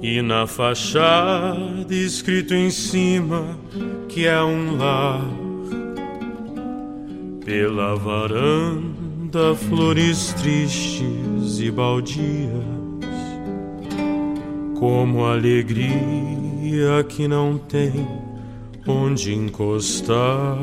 e 0.06 0.20
na 0.20 0.46
fachada 0.46 1.94
escrito 1.94 2.52
em 2.52 2.70
cima 2.70 3.58
que 4.06 4.26
é 4.26 4.44
um 4.44 4.76
lar. 4.76 5.24
Pela 7.42 7.96
varanda 7.96 9.54
flores 9.54 10.34
tristes 10.34 11.58
e 11.58 11.70
baldias 11.70 12.52
como 14.78 15.24
alegria 15.24 17.02
que 17.08 17.26
não 17.26 17.56
tem 17.56 18.06
onde 18.86 19.32
encostar. 19.32 20.58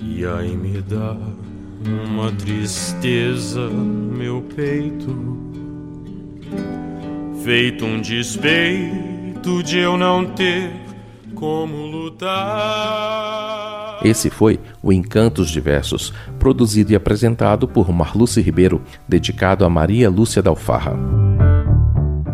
E 0.00 0.26
aí 0.26 0.56
me 0.56 0.82
dá 0.82 1.16
uma 1.86 2.32
tristeza 2.32 3.68
no 3.68 4.16
meu 4.16 4.42
peito, 4.56 5.51
feito 7.42 7.84
um 7.84 8.00
despeito 8.00 9.62
de 9.64 9.78
eu 9.78 9.96
não 9.96 10.24
ter 10.24 10.70
como 11.34 11.86
lutar. 11.86 12.30
Esse 14.04 14.30
foi 14.30 14.60
o 14.80 14.92
Encantos 14.92 15.50
Diversos, 15.50 16.12
produzido 16.38 16.92
e 16.92 16.94
apresentado 16.94 17.66
por 17.66 17.90
Marluce 17.92 18.40
Ribeiro, 18.40 18.80
dedicado 19.08 19.64
a 19.64 19.68
Maria 19.68 20.08
Lúcia 20.08 20.40
Dalfarra. 20.40 20.96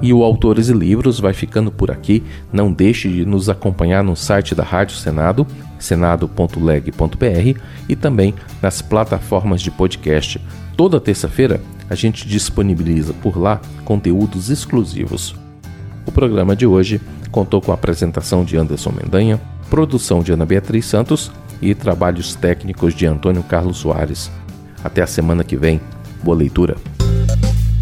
E 0.02 0.12
o 0.12 0.22
Autores 0.22 0.68
e 0.68 0.74
Livros 0.74 1.18
vai 1.18 1.32
ficando 1.32 1.72
por 1.72 1.90
aqui. 1.90 2.22
Não 2.52 2.70
deixe 2.72 3.08
de 3.08 3.24
nos 3.24 3.48
acompanhar 3.48 4.04
no 4.04 4.14
site 4.14 4.54
da 4.54 4.62
Rádio 4.62 4.96
Senado, 4.96 5.46
senado.leg.br 5.78 7.60
e 7.88 7.96
também 7.96 8.34
nas 8.62 8.82
plataformas 8.82 9.62
de 9.62 9.70
podcast. 9.70 10.40
Toda 10.76 11.00
terça-feira 11.00 11.60
a 11.88 11.94
gente 11.94 12.26
disponibiliza 12.26 13.12
por 13.12 13.38
lá 13.38 13.60
conteúdos 13.84 14.50
exclusivos. 14.50 15.34
O 16.06 16.12
programa 16.12 16.56
de 16.56 16.66
hoje 16.66 17.00
contou 17.30 17.60
com 17.60 17.70
a 17.70 17.74
apresentação 17.74 18.44
de 18.44 18.56
Anderson 18.56 18.92
Mendanha, 18.92 19.40
produção 19.68 20.22
de 20.22 20.32
Ana 20.32 20.46
Beatriz 20.46 20.86
Santos 20.86 21.30
e 21.60 21.74
trabalhos 21.74 22.34
técnicos 22.34 22.94
de 22.94 23.06
Antônio 23.06 23.42
Carlos 23.42 23.78
Soares. 23.78 24.30
Até 24.82 25.02
a 25.02 25.06
semana 25.06 25.44
que 25.44 25.56
vem. 25.56 25.80
Boa 26.22 26.36
leitura. 26.36 26.76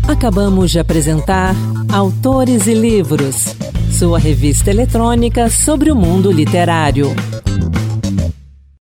Acabamos 0.08 0.70
de 0.70 0.78
apresentar 0.78 1.54
Autores 1.92 2.66
e 2.66 2.74
Livros, 2.74 3.56
sua 3.90 4.18
revista 4.18 4.70
eletrônica 4.70 5.48
sobre 5.50 5.90
o 5.90 5.96
mundo 5.96 6.30
literário. 6.30 7.14